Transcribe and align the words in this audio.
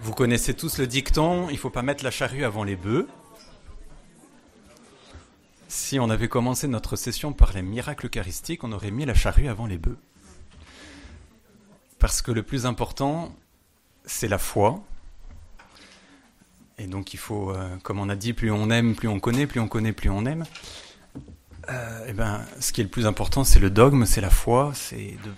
Vous 0.00 0.12
connaissez 0.12 0.54
tous 0.54 0.78
le 0.78 0.86
dicton, 0.86 1.48
il 1.48 1.54
ne 1.54 1.58
faut 1.58 1.70
pas 1.70 1.82
mettre 1.82 2.04
la 2.04 2.10
charrue 2.10 2.44
avant 2.44 2.64
les 2.64 2.76
bœufs. 2.76 3.08
Si 5.68 5.98
on 5.98 6.10
avait 6.10 6.28
commencé 6.28 6.68
notre 6.68 6.96
session 6.96 7.32
par 7.32 7.52
les 7.52 7.62
miracles 7.62 8.06
eucharistiques, 8.06 8.64
on 8.64 8.72
aurait 8.72 8.90
mis 8.90 9.04
la 9.04 9.14
charrue 9.14 9.48
avant 9.48 9.66
les 9.66 9.78
bœufs. 9.78 9.98
Parce 11.98 12.22
que 12.22 12.30
le 12.30 12.42
plus 12.42 12.66
important, 12.66 13.34
c'est 14.04 14.28
la 14.28 14.38
foi. 14.38 14.82
Et 16.78 16.86
donc 16.86 17.14
il 17.14 17.18
faut, 17.18 17.50
euh, 17.50 17.76
comme 17.82 17.98
on 17.98 18.08
a 18.08 18.16
dit, 18.16 18.32
plus 18.32 18.50
on 18.50 18.70
aime, 18.70 18.94
plus 18.94 19.08
on 19.08 19.18
connaît, 19.18 19.46
plus 19.46 19.60
on 19.60 19.68
connaît, 19.68 19.92
plus 19.92 20.10
on 20.10 20.26
aime. 20.26 20.44
Euh, 21.68 22.06
et 22.06 22.12
ben, 22.12 22.42
ce 22.60 22.72
qui 22.72 22.80
est 22.80 22.84
le 22.84 22.90
plus 22.90 23.06
important, 23.06 23.44
c'est 23.44 23.58
le 23.58 23.70
dogme, 23.70 24.04
c'est 24.04 24.20
la 24.20 24.30
foi, 24.30 24.72
c'est 24.74 25.16
de 25.24 25.32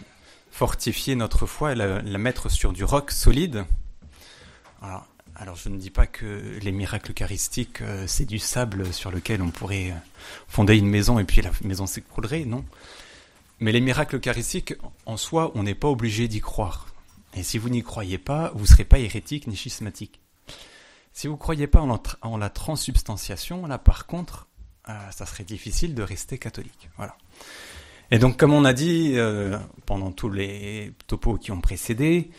fortifier 0.50 1.14
notre 1.14 1.46
foi 1.46 1.72
et 1.72 1.74
la, 1.74 2.02
mettre 2.18 2.50
sur 2.50 2.72
du 2.72 2.84
roc 2.84 3.10
solide. 3.12 3.64
Alors, 4.80 5.56
je 5.56 5.68
ne 5.68 5.78
dis 5.78 5.90
pas 5.90 6.06
que 6.06 6.58
les 6.60 6.72
miracles 6.72 7.12
eucharistiques, 7.12 7.82
euh, 7.82 8.04
c'est 8.06 8.24
du 8.24 8.38
sable 8.38 8.92
sur 8.92 9.10
lequel 9.10 9.42
on 9.42 9.50
pourrait 9.50 9.94
fonder 10.48 10.76
une 10.76 10.88
maison 10.88 11.18
et 11.18 11.24
puis 11.24 11.42
la 11.42 11.50
maison 11.62 11.86
s'écroulerait, 11.86 12.44
non. 12.44 12.64
Mais 13.60 13.72
les 13.72 13.80
miracles 13.80 14.16
eucharistiques, 14.16 14.74
en 15.06 15.16
soi, 15.16 15.52
on 15.54 15.64
n'est 15.64 15.74
pas 15.74 15.88
obligé 15.88 16.28
d'y 16.28 16.40
croire. 16.40 16.88
Et 17.34 17.42
si 17.42 17.58
vous 17.58 17.68
n'y 17.68 17.82
croyez 17.82 18.18
pas, 18.18 18.52
vous 18.54 18.62
ne 18.62 18.66
serez 18.66 18.84
pas 18.84 18.98
hérétique 18.98 19.46
ni 19.46 19.56
schismatique. 19.56 20.20
Si 21.12 21.26
vous 21.26 21.34
ne 21.34 21.38
croyez 21.38 21.66
pas 21.66 21.80
en 21.80 22.36
la, 22.36 22.50
transubstantiation, 22.50 23.66
là 23.66 23.78
par 23.78 24.06
contre, 24.06 24.46
euh, 24.88 25.10
ça 25.10 25.26
serait 25.26 25.44
difficile 25.44 25.94
de 25.94 26.02
rester 26.02 26.38
catholique. 26.38 26.88
Voilà. 26.96 27.16
Et 28.10 28.18
donc, 28.18 28.38
comme 28.38 28.52
on 28.52 28.64
a 28.64 28.72
dit 28.72 29.12
euh, 29.14 29.58
pendant 29.84 30.12
tous 30.12 30.30
les 30.30 30.94
topos 31.06 31.36
qui 31.36 31.50
ont 31.50 31.60
précédé, 31.60 32.30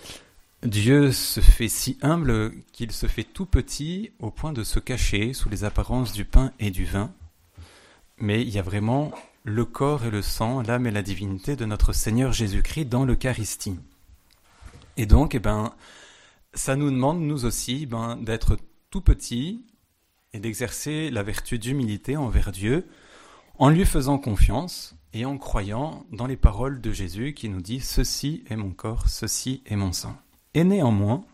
Dieu 0.63 1.13
se 1.13 1.39
fait 1.39 1.69
si 1.69 1.97
humble 2.01 2.51
qu'il 2.73 2.91
se 2.91 3.07
fait 3.07 3.23
tout 3.23 3.45
petit 3.45 4.11
au 4.19 4.29
point 4.29 4.51
de 4.51 4.65
se 4.65 4.79
cacher 4.79 5.31
sous 5.31 5.47
les 5.47 5.63
apparences 5.63 6.11
du 6.11 6.25
pain 6.25 6.51
et 6.59 6.69
du 6.69 6.83
vin. 6.83 7.13
Mais 8.17 8.41
il 8.41 8.49
y 8.49 8.59
a 8.59 8.61
vraiment 8.61 9.13
le 9.45 9.63
corps 9.63 10.03
et 10.03 10.11
le 10.11 10.21
sang, 10.21 10.61
l'âme 10.61 10.85
et 10.85 10.91
la 10.91 11.01
divinité 11.01 11.55
de 11.55 11.63
notre 11.63 11.93
Seigneur 11.93 12.33
Jésus-Christ 12.33 12.85
dans 12.85 13.05
l'Eucharistie. 13.05 13.79
Et 14.97 15.05
donc, 15.05 15.33
eh 15.33 15.39
ben, 15.39 15.71
ça 16.53 16.75
nous 16.75 16.91
demande, 16.91 17.21
nous 17.21 17.45
aussi, 17.45 17.85
ben, 17.85 18.17
d'être 18.17 18.57
tout 18.89 19.01
petit 19.01 19.65
et 20.33 20.41
d'exercer 20.41 21.09
la 21.09 21.23
vertu 21.23 21.57
d'humilité 21.57 22.17
envers 22.17 22.51
Dieu 22.51 22.85
en 23.59 23.69
lui 23.69 23.85
faisant 23.85 24.17
confiance 24.17 24.93
et 25.13 25.23
en 25.23 25.37
croyant 25.37 26.05
dans 26.11 26.27
les 26.27 26.37
paroles 26.37 26.81
de 26.81 26.91
Jésus 26.91 27.33
qui 27.33 27.47
nous 27.47 27.61
dit 27.61 27.79
Ceci 27.79 28.43
est 28.49 28.57
mon 28.57 28.71
corps, 28.71 29.07
ceci 29.07 29.63
est 29.65 29.77
mon 29.77 29.93
sang. 29.93 30.17
Et 30.53 30.63
néanmoins, 30.63 31.25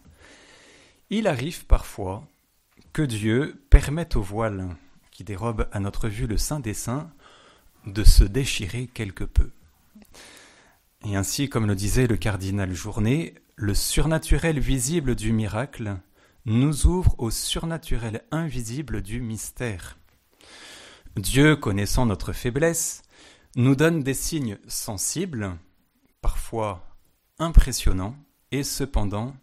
il 1.10 1.28
arrive 1.28 1.66
parfois 1.66 2.28
que 2.94 3.02
Dieu 3.02 3.62
permette 3.70 4.16
au 4.16 4.22
voile 4.22 4.76
qui 5.12 5.24
dérobe 5.24 5.68
à 5.72 5.80
notre 5.80 6.10
vue 6.10 6.28
le 6.28 6.38
Saint 6.38 6.60
des 6.60 6.74
Saints 6.74 7.10
de 7.86 8.04
se 8.04 8.24
déchirer 8.24 8.88
quelque 8.88 9.24
peu. 9.24 9.52
Et 11.06 11.16
ainsi, 11.16 11.50
comme 11.50 11.68
le 11.68 11.76
disait 11.76 12.08
le 12.08 12.18
cardinal 12.18 12.74
Journet, 12.74 13.36
le 13.56 13.74
surnaturel 13.74 14.60
visible 14.60 15.16
du 15.16 15.32
miracle 15.32 15.98
nous 16.46 16.86
ouvre 16.86 17.16
au 17.18 17.32
surnaturel 17.32 18.24
invisible 18.32 19.02
du 19.02 19.22
mystère. 19.22 19.98
Dieu, 21.16 21.56
connaissant 21.56 22.06
notre 22.06 22.34
faiblesse, 22.34 23.04
nous 23.56 23.76
donne 23.76 24.04
des 24.04 24.14
signes 24.14 24.58
sensibles, 24.68 25.56
parfois 26.22 26.86
impressionnants, 27.40 28.16
et 28.52 28.64
cependant 28.64 29.36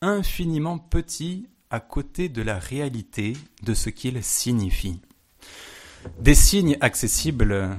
infiniment 0.00 0.78
petits 0.78 1.48
à 1.70 1.80
côté 1.80 2.28
de 2.28 2.42
la 2.42 2.58
réalité 2.58 3.36
de 3.62 3.74
ce 3.74 3.90
qu'ils 3.90 4.22
signifient. 4.22 5.00
Des 6.20 6.34
signes 6.34 6.76
accessibles 6.80 7.70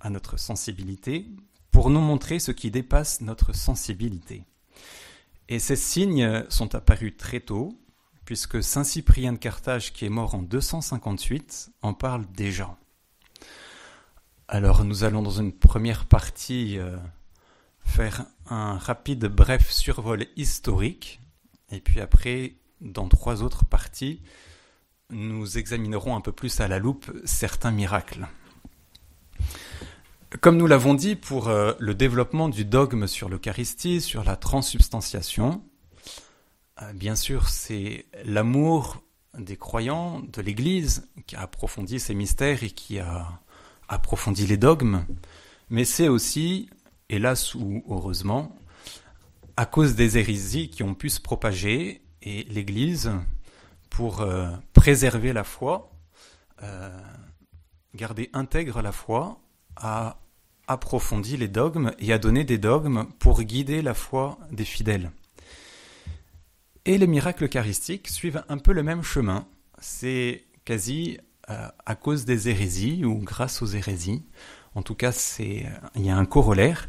à 0.00 0.10
notre 0.10 0.38
sensibilité 0.38 1.26
pour 1.70 1.90
nous 1.90 2.00
montrer 2.00 2.38
ce 2.38 2.52
qui 2.52 2.70
dépasse 2.70 3.20
notre 3.20 3.54
sensibilité. 3.54 4.44
Et 5.48 5.58
ces 5.58 5.76
signes 5.76 6.44
sont 6.48 6.74
apparus 6.74 7.16
très 7.16 7.40
tôt, 7.40 7.78
puisque 8.24 8.62
Saint 8.62 8.82
Cyprien 8.82 9.34
de 9.34 9.38
Carthage, 9.38 9.92
qui 9.92 10.04
est 10.04 10.10
mort 10.10 10.34
en 10.34 10.42
258, 10.42 11.70
en 11.82 11.94
parle 11.94 12.26
déjà. 12.32 12.76
Alors 14.48 14.84
nous 14.84 15.04
allons 15.04 15.22
dans 15.22 15.40
une 15.40 15.52
première 15.52 16.06
partie 16.06 16.78
euh, 16.78 16.96
faire 17.86 18.26
un 18.48 18.76
rapide 18.76 19.26
bref 19.26 19.70
survol 19.70 20.26
historique, 20.36 21.20
et 21.70 21.80
puis 21.80 22.00
après, 22.00 22.54
dans 22.80 23.08
trois 23.08 23.42
autres 23.42 23.64
parties, 23.64 24.20
nous 25.10 25.56
examinerons 25.56 26.16
un 26.16 26.20
peu 26.20 26.32
plus 26.32 26.60
à 26.60 26.68
la 26.68 26.78
loupe 26.78 27.10
certains 27.24 27.70
miracles. 27.70 28.26
Comme 30.40 30.56
nous 30.56 30.66
l'avons 30.66 30.94
dit, 30.94 31.14
pour 31.16 31.48
euh, 31.48 31.72
le 31.78 31.94
développement 31.94 32.48
du 32.48 32.64
dogme 32.64 33.06
sur 33.06 33.28
l'Eucharistie, 33.28 34.00
sur 34.00 34.24
la 34.24 34.36
transubstantiation, 34.36 35.62
euh, 36.82 36.92
bien 36.92 37.14
sûr, 37.14 37.48
c'est 37.48 38.06
l'amour 38.24 39.02
des 39.38 39.56
croyants, 39.56 40.20
de 40.20 40.42
l'Église, 40.42 41.08
qui 41.26 41.36
a 41.36 41.42
approfondi 41.42 42.00
ces 42.00 42.14
mystères 42.14 42.64
et 42.64 42.70
qui 42.70 42.98
a 42.98 43.40
approfondi 43.88 44.46
les 44.46 44.56
dogmes, 44.56 45.04
mais 45.70 45.84
c'est 45.84 46.08
aussi, 46.08 46.68
hélas 47.08 47.54
ou 47.54 47.84
heureusement, 47.88 48.56
à 49.56 49.66
cause 49.66 49.94
des 49.94 50.18
hérésies 50.18 50.68
qui 50.70 50.82
ont 50.82 50.94
pu 50.94 51.08
se 51.10 51.20
propager 51.20 52.02
et 52.22 52.44
l'Église, 52.44 53.12
pour 53.90 54.20
euh, 54.20 54.50
préserver 54.72 55.32
la 55.32 55.44
foi, 55.44 55.90
euh, 56.62 56.90
garder 57.94 58.28
intègre 58.32 58.82
la 58.82 58.92
foi, 58.92 59.40
a 59.76 60.18
approfondi 60.68 61.36
les 61.36 61.48
dogmes 61.48 61.92
et 61.98 62.12
a 62.12 62.18
donné 62.18 62.44
des 62.44 62.58
dogmes 62.58 63.06
pour 63.18 63.42
guider 63.42 63.82
la 63.82 63.94
foi 63.94 64.38
des 64.50 64.64
fidèles. 64.64 65.12
Et 66.84 66.98
les 66.98 67.06
miracles 67.06 67.44
eucharistiques 67.44 68.08
suivent 68.08 68.44
un 68.48 68.58
peu 68.58 68.72
le 68.72 68.82
même 68.82 69.02
chemin. 69.02 69.46
C'est 69.78 70.44
quasi 70.64 71.18
euh, 71.48 71.68
à 71.84 71.94
cause 71.94 72.24
des 72.24 72.48
hérésies 72.48 73.04
ou 73.04 73.18
grâce 73.18 73.62
aux 73.62 73.66
hérésies. 73.66 74.24
En 74.76 74.82
tout 74.82 74.94
cas, 74.94 75.10
c'est 75.10 75.64
il 75.94 76.04
y 76.04 76.10
a 76.10 76.16
un 76.16 76.26
corollaire. 76.26 76.88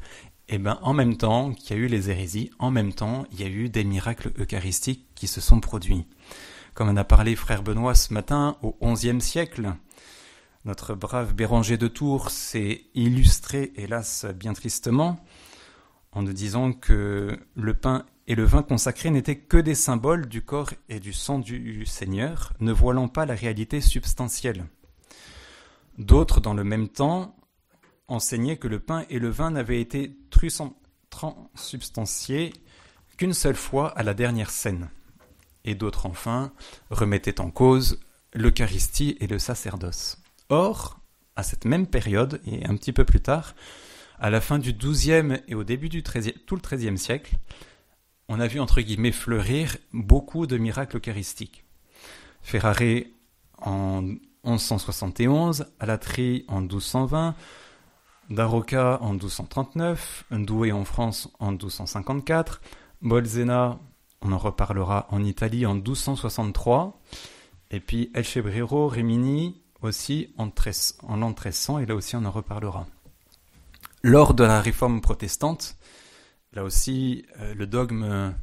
Et 0.49 0.59
ben 0.59 0.77
en 0.81 0.93
même 0.93 1.17
temps 1.17 1.53
qu'il 1.53 1.75
y 1.75 1.79
a 1.79 1.83
eu 1.83 1.87
les 1.87 2.09
hérésies, 2.09 2.51
en 2.59 2.69
même 2.69 2.93
temps 2.93 3.25
il 3.31 3.41
y 3.41 3.43
a 3.43 3.47
eu 3.47 3.69
des 3.69 3.83
miracles 3.83 4.31
eucharistiques 4.39 5.07
qui 5.15 5.27
se 5.27 5.41
sont 5.41 5.59
produits. 5.59 6.05
Comme 6.73 6.89
en 6.89 6.95
a 6.95 7.03
parlé 7.03 7.35
frère 7.35 7.63
Benoît 7.63 7.95
ce 7.95 8.13
matin, 8.13 8.57
au 8.61 8.77
XIe 8.81 9.19
siècle, 9.19 9.73
notre 10.63 10.95
brave 10.95 11.33
Béranger 11.33 11.77
de 11.77 11.87
Tours 11.87 12.29
s'est 12.29 12.83
illustré, 12.93 13.73
hélas 13.75 14.25
bien 14.35 14.53
tristement, 14.53 15.19
en 16.11 16.23
nous 16.23 16.33
disant 16.33 16.71
que 16.73 17.39
le 17.55 17.73
pain 17.73 18.05
et 18.27 18.35
le 18.35 18.43
vin 18.43 18.63
consacré 18.63 19.09
n'étaient 19.09 19.39
que 19.39 19.57
des 19.57 19.75
symboles 19.75 20.27
du 20.27 20.41
corps 20.41 20.73
et 20.87 20.99
du 20.99 21.13
sang 21.13 21.39
du 21.39 21.85
Seigneur, 21.85 22.53
ne 22.59 22.71
voilant 22.73 23.07
pas 23.07 23.25
la 23.25 23.35
réalité 23.35 23.81
substantielle. 23.81 24.65
D'autres, 25.97 26.41
dans 26.41 26.53
le 26.53 26.63
même 26.63 26.89
temps, 26.89 27.36
enseignaient 28.07 28.57
que 28.57 28.67
le 28.67 28.79
pain 28.79 29.05
et 29.09 29.19
le 29.19 29.29
vin 29.29 29.51
n'avaient 29.51 29.81
été 29.81 30.17
transubstantiés 31.09 32.53
qu'une 33.17 33.33
seule 33.33 33.55
fois 33.55 33.89
à 33.97 34.03
la 34.03 34.13
dernière 34.13 34.49
scène. 34.49 34.89
Et 35.65 35.75
d'autres, 35.75 36.05
enfin, 36.05 36.53
remettaient 36.89 37.41
en 37.41 37.49
cause 37.51 37.99
l'Eucharistie 38.33 39.17
et 39.19 39.27
le 39.27 39.39
sacerdoce. 39.39 40.17
Or, 40.49 40.99
à 41.35 41.43
cette 41.43 41.65
même 41.65 41.87
période, 41.87 42.41
et 42.45 42.65
un 42.65 42.75
petit 42.75 42.93
peu 42.93 43.03
plus 43.03 43.21
tard, 43.21 43.55
à 44.19 44.29
la 44.29 44.41
fin 44.41 44.59
du 44.59 44.73
XIIe 44.73 45.41
et 45.47 45.55
au 45.55 45.63
début 45.63 45.89
du 45.89 46.01
XIIIe, 46.01 46.33
tout 46.45 46.55
le 46.55 46.61
XIIIe 46.61 46.97
siècle, 46.97 47.35
on 48.29 48.39
a 48.39 48.47
vu 48.47 48.59
entre 48.59 48.81
guillemets 48.81 49.11
fleurir 49.11 49.77
beaucoup 49.93 50.47
de 50.47 50.57
miracles 50.57 50.97
eucharistiques. 50.97 51.63
Ferrare 52.41 53.03
en 53.59 54.01
1171, 54.43 55.65
Alatri 55.79 56.45
en 56.47 56.61
1220, 56.61 57.35
Daroca 58.29 58.99
en 59.01 59.13
1239, 59.13 60.25
Douai 60.31 60.71
en 60.71 60.85
France 60.85 61.29
en 61.39 61.51
1254, 61.51 62.61
Bolsena, 63.01 63.79
on 64.21 64.31
en 64.31 64.37
reparlera 64.37 65.07
en 65.11 65.23
Italie 65.23 65.65
en 65.65 65.75
1263, 65.75 66.99
et 67.71 67.79
puis 67.79 68.11
Elchebrero, 68.13 68.87
Rimini 68.87 69.61
aussi 69.81 70.33
en, 70.37 70.49
l'an 71.15 71.27
1300, 71.27 71.79
et 71.79 71.85
là 71.85 71.95
aussi 71.95 72.15
on 72.15 72.25
en 72.25 72.31
reparlera. 72.31 72.87
Lors 74.03 74.33
de 74.33 74.43
la 74.43 74.61
réforme 74.61 75.01
protestante, 75.01 75.77
là 76.53 76.63
aussi, 76.63 77.25
euh, 77.39 77.53
le 77.53 77.67
dogme 77.67 78.33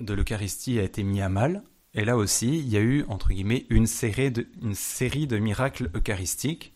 de 0.00 0.14
l'Eucharistie 0.14 0.78
a 0.78 0.82
été 0.82 1.02
mis 1.02 1.20
à 1.20 1.28
mal. 1.28 1.62
Et 1.94 2.04
là 2.04 2.16
aussi, 2.16 2.58
il 2.58 2.68
y 2.68 2.76
a 2.76 2.80
eu, 2.80 3.04
entre 3.08 3.28
guillemets, 3.28 3.66
une 3.70 3.86
série 3.86 4.30
de 4.32 5.38
miracles 5.38 5.90
eucharistiques, 5.96 6.73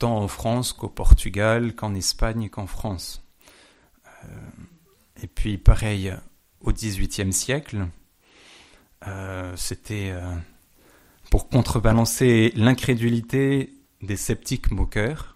tant 0.00 0.16
en 0.16 0.28
France 0.28 0.72
qu'au 0.72 0.88
Portugal, 0.88 1.74
qu'en 1.74 1.94
Espagne, 1.94 2.48
qu'en 2.48 2.66
France. 2.66 3.22
Euh, 4.24 4.26
et 5.22 5.26
puis, 5.26 5.58
pareil, 5.58 6.12
au 6.60 6.72
XVIIIe 6.72 7.32
siècle, 7.32 7.86
euh, 9.06 9.54
c'était 9.56 10.10
euh, 10.10 10.34
pour 11.30 11.48
contrebalancer 11.48 12.52
l'incrédulité 12.56 13.74
des 14.02 14.16
sceptiques 14.16 14.70
moqueurs. 14.70 15.34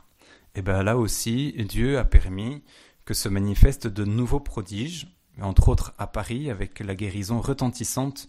Et 0.54 0.62
bien 0.62 0.82
là 0.82 0.96
aussi, 0.96 1.52
Dieu 1.68 1.98
a 1.98 2.04
permis 2.04 2.62
que 3.04 3.12
se 3.12 3.28
manifestent 3.28 3.86
de 3.86 4.04
nouveaux 4.04 4.40
prodiges, 4.40 5.08
entre 5.42 5.68
autres 5.68 5.92
à 5.98 6.06
Paris 6.06 6.50
avec 6.50 6.80
la 6.80 6.94
guérison 6.94 7.40
retentissante 7.40 8.28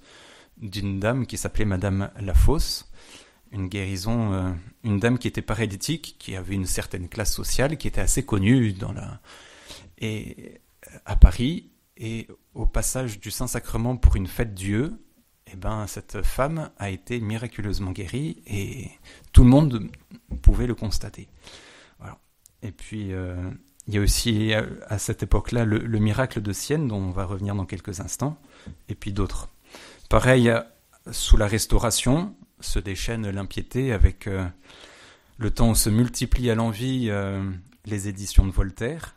d'une 0.58 1.00
dame 1.00 1.28
qui 1.28 1.38
s'appelait 1.38 1.66
Madame 1.66 2.10
Lafosse, 2.20 2.92
une 3.52 3.68
guérison, 3.68 4.34
euh, 4.34 4.52
une 4.84 5.00
dame 5.00 5.18
qui 5.18 5.28
était 5.28 5.42
paralytique, 5.42 6.16
qui 6.20 6.36
avait 6.36 6.56
une 6.56 6.66
certaine 6.66 7.10
classe 7.10 7.34
sociale, 7.34 7.78
qui 7.78 7.88
était 7.88 8.02
assez 8.02 8.26
connue 8.26 8.74
dans 8.74 8.92
la 8.92 9.20
et 9.98 10.62
à 11.06 11.16
Paris 11.16 11.72
et 11.98 12.28
au 12.54 12.66
passage 12.66 13.20
du 13.20 13.32
Saint-Sacrement 13.32 13.96
pour 13.96 14.16
une 14.18 14.28
fête 14.28 14.54
Dieu, 14.54 14.94
eh 15.52 15.56
ben 15.56 15.88
cette 15.88 16.22
femme 16.22 16.70
a 16.78 16.90
été 16.90 17.20
miraculeusement 17.20 17.92
guérie 17.92 18.44
et 18.46 18.92
tout 19.32 19.44
le 19.44 19.50
monde 19.50 19.90
pouvait 20.42 20.68
le 20.68 20.76
constater. 20.76 21.28
Et 22.62 22.72
puis 22.72 23.14
euh, 23.14 23.36
il 23.88 23.94
y 23.94 23.98
a 23.98 24.02
aussi 24.02 24.54
à 24.54 24.98
cette 24.98 25.22
époque-là 25.22 25.66
le, 25.66 26.00
miracle 26.00 26.42
de 26.42 26.52
Sienne 26.52 26.88
dont 26.88 26.98
on 26.98 27.12
va 27.12 27.26
revenir 27.26 27.54
dans 27.54 27.66
quelques 27.66 28.00
instants, 28.00 28.38
et 28.90 28.96
puis 28.96 29.14
d'autres. 29.14 29.50
Pareil, 30.10 30.52
sous 31.12 31.38
la 31.38 31.46
Restauration, 31.46 32.36
se 32.60 32.80
déchaîne 32.80 33.30
l'impiété 33.30 33.92
avec 33.92 34.28
euh, 34.28 34.46
le 35.38 35.52
temps 35.52 35.72
où 35.72 35.76
se 35.76 35.90
multiplient 35.90 36.52
à 36.52 36.56
l'envie 36.56 37.08
euh, 37.10 37.50
les 37.86 38.08
éditions 38.08 38.46
de 38.46 38.52
Voltaire. 38.52 39.16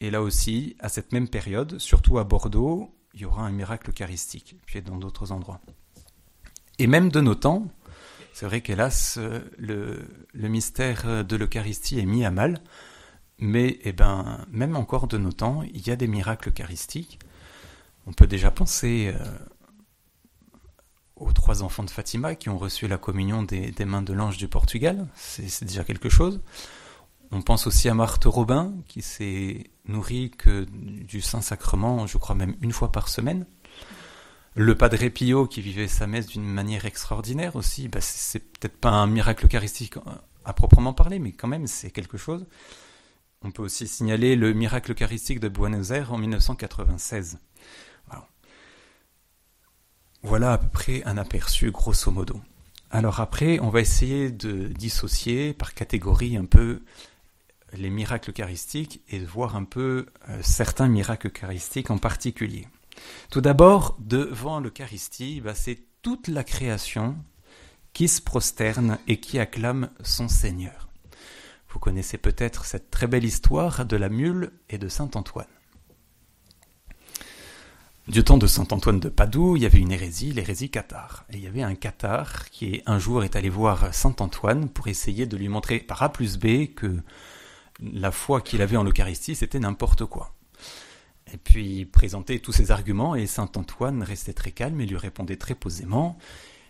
Et 0.00 0.10
là 0.10 0.22
aussi, 0.22 0.76
à 0.78 0.88
cette 0.88 1.12
même 1.12 1.28
période, 1.28 1.78
surtout 1.78 2.18
à 2.18 2.24
Bordeaux, 2.24 2.94
il 3.14 3.20
y 3.20 3.24
aura 3.24 3.42
un 3.42 3.50
miracle 3.50 3.90
eucharistique, 3.90 4.56
puis 4.66 4.80
dans 4.82 4.96
d'autres 4.96 5.32
endroits. 5.32 5.60
Et 6.78 6.86
même 6.86 7.10
de 7.10 7.20
nos 7.20 7.34
temps, 7.34 7.66
c'est 8.32 8.46
vrai 8.46 8.60
qu'hélas, 8.60 9.18
le, 9.58 10.08
le, 10.32 10.48
mystère 10.48 11.24
de 11.24 11.36
l'Eucharistie 11.36 11.98
est 11.98 12.06
mis 12.06 12.24
à 12.24 12.30
mal, 12.30 12.60
mais 13.38 13.78
eh 13.82 13.92
ben, 13.92 14.44
même 14.50 14.76
encore 14.76 15.06
de 15.06 15.18
nos 15.18 15.32
temps, 15.32 15.62
il 15.62 15.86
y 15.86 15.90
a 15.90 15.96
des 15.96 16.06
miracles 16.06 16.50
eucharistiques. 16.50 17.18
On 18.06 18.12
peut 18.12 18.26
déjà 18.26 18.50
penser 18.50 19.12
euh, 19.14 19.24
aux 21.20 21.32
trois 21.32 21.62
enfants 21.62 21.84
de 21.84 21.90
Fatima 21.90 22.34
qui 22.34 22.48
ont 22.48 22.58
reçu 22.58 22.88
la 22.88 22.98
communion 22.98 23.42
des, 23.42 23.72
mains 23.84 24.02
de 24.02 24.12
l'ange 24.12 24.36
du 24.36 24.48
Portugal, 24.48 25.06
c'est 25.14 25.64
déjà 25.64 25.84
quelque 25.84 26.08
chose. 26.08 26.40
On 27.30 27.42
pense 27.42 27.66
aussi 27.66 27.88
à 27.88 27.94
Marthe 27.94 28.24
Robin 28.24 28.74
qui 28.86 29.02
s'est 29.02 29.70
nourrie 29.86 30.30
que 30.30 30.66
du 30.70 31.20
Saint-Sacrement, 31.20 32.06
je 32.06 32.16
crois 32.16 32.34
même 32.34 32.56
une 32.62 32.72
fois 32.72 32.90
par 32.90 33.08
semaine. 33.08 33.46
Le 34.54 34.74
Padre 34.74 35.08
Pio 35.08 35.46
qui 35.46 35.60
vivait 35.60 35.88
sa 35.88 36.06
messe 36.06 36.26
d'une 36.26 36.44
manière 36.44 36.84
extraordinaire 36.84 37.54
aussi, 37.54 37.88
bah, 37.88 38.00
c'est 38.00 38.40
peut-être 38.40 38.78
pas 38.78 38.90
un 38.90 39.06
miracle 39.06 39.46
eucharistique 39.46 39.94
à 40.44 40.52
proprement 40.52 40.94
parler, 40.94 41.18
mais 41.18 41.32
quand 41.32 41.48
même 41.48 41.66
c'est 41.66 41.90
quelque 41.90 42.16
chose. 42.16 42.46
On 43.42 43.52
peut 43.52 43.62
aussi 43.62 43.86
signaler 43.86 44.34
le 44.34 44.52
miracle 44.52 44.92
eucharistique 44.92 45.38
de 45.38 45.48
Buenos 45.48 45.90
Aires 45.90 46.12
en 46.12 46.18
1996. 46.18 47.38
Voilà 50.22 50.54
à 50.54 50.58
peu 50.58 50.68
près 50.68 51.02
un 51.04 51.16
aperçu 51.16 51.70
grosso 51.70 52.10
modo. 52.10 52.40
Alors 52.90 53.20
après, 53.20 53.60
on 53.60 53.68
va 53.68 53.80
essayer 53.80 54.30
de 54.30 54.68
dissocier 54.68 55.52
par 55.52 55.74
catégorie 55.74 56.36
un 56.36 56.44
peu 56.44 56.82
les 57.74 57.90
miracles 57.90 58.30
eucharistiques 58.30 59.02
et 59.08 59.18
de 59.20 59.26
voir 59.26 59.56
un 59.56 59.64
peu 59.64 60.06
euh, 60.28 60.38
certains 60.42 60.88
miracles 60.88 61.28
eucharistiques 61.28 61.90
en 61.90 61.98
particulier. 61.98 62.66
Tout 63.30 63.40
d'abord, 63.40 63.96
devant 64.00 64.58
l'Eucharistie, 64.58 65.40
bah, 65.40 65.54
c'est 65.54 65.78
toute 66.02 66.28
la 66.28 66.44
création 66.44 67.16
qui 67.92 68.08
se 68.08 68.22
prosterne 68.22 68.98
et 69.06 69.20
qui 69.20 69.38
acclame 69.38 69.90
son 70.02 70.28
Seigneur. 70.28 70.88
Vous 71.68 71.78
connaissez 71.78 72.16
peut-être 72.16 72.64
cette 72.64 72.90
très 72.90 73.06
belle 73.06 73.24
histoire 73.24 73.84
de 73.84 73.96
la 73.96 74.08
mule 74.08 74.50
et 74.70 74.78
de 74.78 74.88
Saint 74.88 75.10
Antoine. 75.14 75.46
Du 78.08 78.24
temps 78.24 78.38
de 78.38 78.46
saint 78.46 78.66
Antoine 78.70 79.00
de 79.00 79.10
Padoue, 79.10 79.56
il 79.56 79.62
y 79.64 79.66
avait 79.66 79.80
une 79.80 79.92
hérésie, 79.92 80.32
l'hérésie 80.32 80.70
cathare. 80.70 81.26
Et 81.28 81.36
il 81.36 81.44
y 81.44 81.46
avait 81.46 81.62
un 81.62 81.74
cathare 81.74 82.48
qui 82.48 82.80
un 82.86 82.98
jour 82.98 83.22
est 83.22 83.36
allé 83.36 83.50
voir 83.50 83.92
saint 83.92 84.16
Antoine 84.20 84.70
pour 84.70 84.88
essayer 84.88 85.26
de 85.26 85.36
lui 85.36 85.48
montrer 85.48 85.78
par 85.78 86.02
A 86.02 86.10
plus 86.10 86.38
B 86.38 86.72
que 86.74 87.02
la 87.82 88.10
foi 88.10 88.40
qu'il 88.40 88.62
avait 88.62 88.78
en 88.78 88.82
l'Eucharistie, 88.82 89.34
c'était 89.34 89.58
n'importe 89.58 90.06
quoi. 90.06 90.32
Et 91.34 91.36
puis 91.36 91.80
il 91.80 91.90
présentait 91.90 92.38
tous 92.38 92.52
ses 92.52 92.70
arguments 92.70 93.14
et 93.14 93.26
saint 93.26 93.50
Antoine 93.56 94.02
restait 94.02 94.32
très 94.32 94.52
calme 94.52 94.80
et 94.80 94.86
lui 94.86 94.96
répondait 94.96 95.36
très 95.36 95.54
posément 95.54 96.16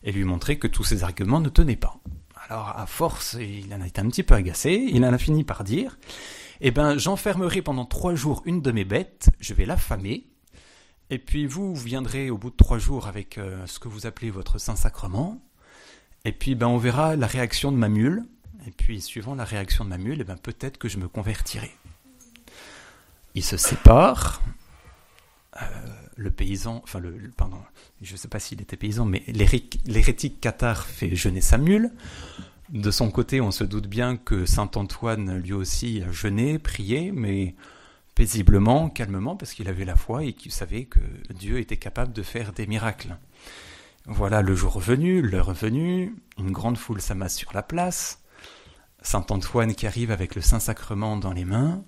et 0.03 0.11
lui 0.11 0.25
montrait 0.25 0.59
que 0.59 0.67
tous 0.67 0.83
ses 0.83 1.05
arguments 1.05 1.41
ne 1.41 1.51
tenaient 1.51 1.77
pas. 1.77 2.01
Alors 2.49 2.77
à 2.77 2.87
force, 2.87 3.37
il 3.39 3.73
en 3.73 3.81
a 3.81 3.87
été 3.87 4.01
un 4.01 4.09
petit 4.09 4.25
peu 4.25 4.35
agacé, 4.35 4.89
il 4.91 5.05
en 5.05 5.13
a 5.13 5.19
fini 5.19 5.45
par 5.45 5.63
dire 5.63 6.01
Eh 6.61 6.73
ben, 6.73 6.99
j'enfermerai 6.99 7.63
pendant 7.63 7.85
trois 7.85 8.17
jours 8.17 8.43
une 8.45 8.61
de 8.61 8.73
mes 8.73 8.85
bêtes, 8.85 9.31
je 9.39 9.55
vais 9.55 9.67
l'affamer, 9.67 10.27
et 11.11 11.19
puis 11.19 11.47
vous, 11.47 11.75
viendrez 11.75 12.31
au 12.31 12.37
bout 12.37 12.51
de 12.51 12.57
trois 12.57 12.79
jours 12.79 13.07
avec 13.07 13.39
euh, 13.39 13.67
ce 13.67 13.79
que 13.79 13.89
vous 13.89 14.07
appelez 14.07 14.31
votre 14.31 14.59
Saint-Sacrement. 14.59 15.41
Et 16.25 16.33
puis 16.33 16.55
ben, 16.55 16.67
on 16.67 16.77
verra 16.77 17.17
la 17.17 17.27
réaction 17.27 17.73
de 17.73 17.77
ma 17.77 17.89
mule. 17.89 18.25
Et 18.67 18.71
puis 18.71 19.01
suivant 19.01 19.35
la 19.35 19.45
réaction 19.45 19.85
de 19.85 19.91
ma 19.91 19.99
mule, 19.99 20.21
eh 20.21 20.25
ben, 20.25 20.37
peut-être 20.37 20.77
que 20.77 20.89
je 20.89 20.99
me 20.99 21.09
convertirai. 21.09 21.71
Ils 23.35 23.45
se 23.45 23.57
séparent. 23.57 24.43
Euh, 25.63 25.65
le 26.17 26.31
paysan, 26.31 26.81
enfin 26.83 26.99
le, 26.99 27.13
pardon, 27.37 27.59
je 28.03 28.13
ne 28.13 28.19
sais 28.19 28.29
pas 28.29 28.41
s'il 28.41 28.61
était 28.61 28.77
paysan, 28.77 29.05
mais 29.05 29.23
l'hérétique 29.29 30.41
cathare 30.41 30.85
fait 30.85 31.15
jeûner 31.15 31.41
sa 31.41 31.59
mule. 31.59 31.93
De 32.71 32.91
son 32.91 33.11
côté, 33.11 33.41
on 33.41 33.51
se 33.51 33.65
doute 33.65 33.87
bien 33.87 34.17
que 34.17 34.45
saint 34.45 34.71
Antoine 34.75 35.39
lui 35.39 35.53
aussi 35.53 36.03
a 36.07 36.11
jeûné, 36.11 36.59
prié, 36.59 37.13
mais 37.13 37.55
paisiblement, 38.19 38.91
calmement, 38.91 39.37
parce 39.37 39.53
qu'il 39.53 39.69
avait 39.69 39.85
la 39.85 39.95
foi 39.95 40.25
et 40.25 40.33
qu'il 40.33 40.51
savait 40.51 40.87
que 40.87 40.99
Dieu 41.33 41.61
était 41.61 41.77
capable 41.77 42.13
de 42.13 42.25
faire 42.25 42.53
des 42.53 42.67
miracles. 42.67 43.17
Voilà 44.07 44.43
le 44.43 44.57
jour 44.57 44.81
venu, 44.81 45.23
l'heure 45.23 45.53
venue, 45.53 46.17
une 46.37 46.51
grande 46.51 46.79
foule 46.79 47.01
s'amasse 47.01 47.37
sur 47.37 47.53
la 47.55 47.63
place, 47.63 48.21
Saint 49.03 49.25
Antoine 49.31 49.73
qui 49.73 49.87
arrive 49.87 50.11
avec 50.11 50.35
le 50.35 50.41
Saint-Sacrement 50.41 51.17
dans 51.17 51.33
les 51.33 51.45
mains, 51.45 51.85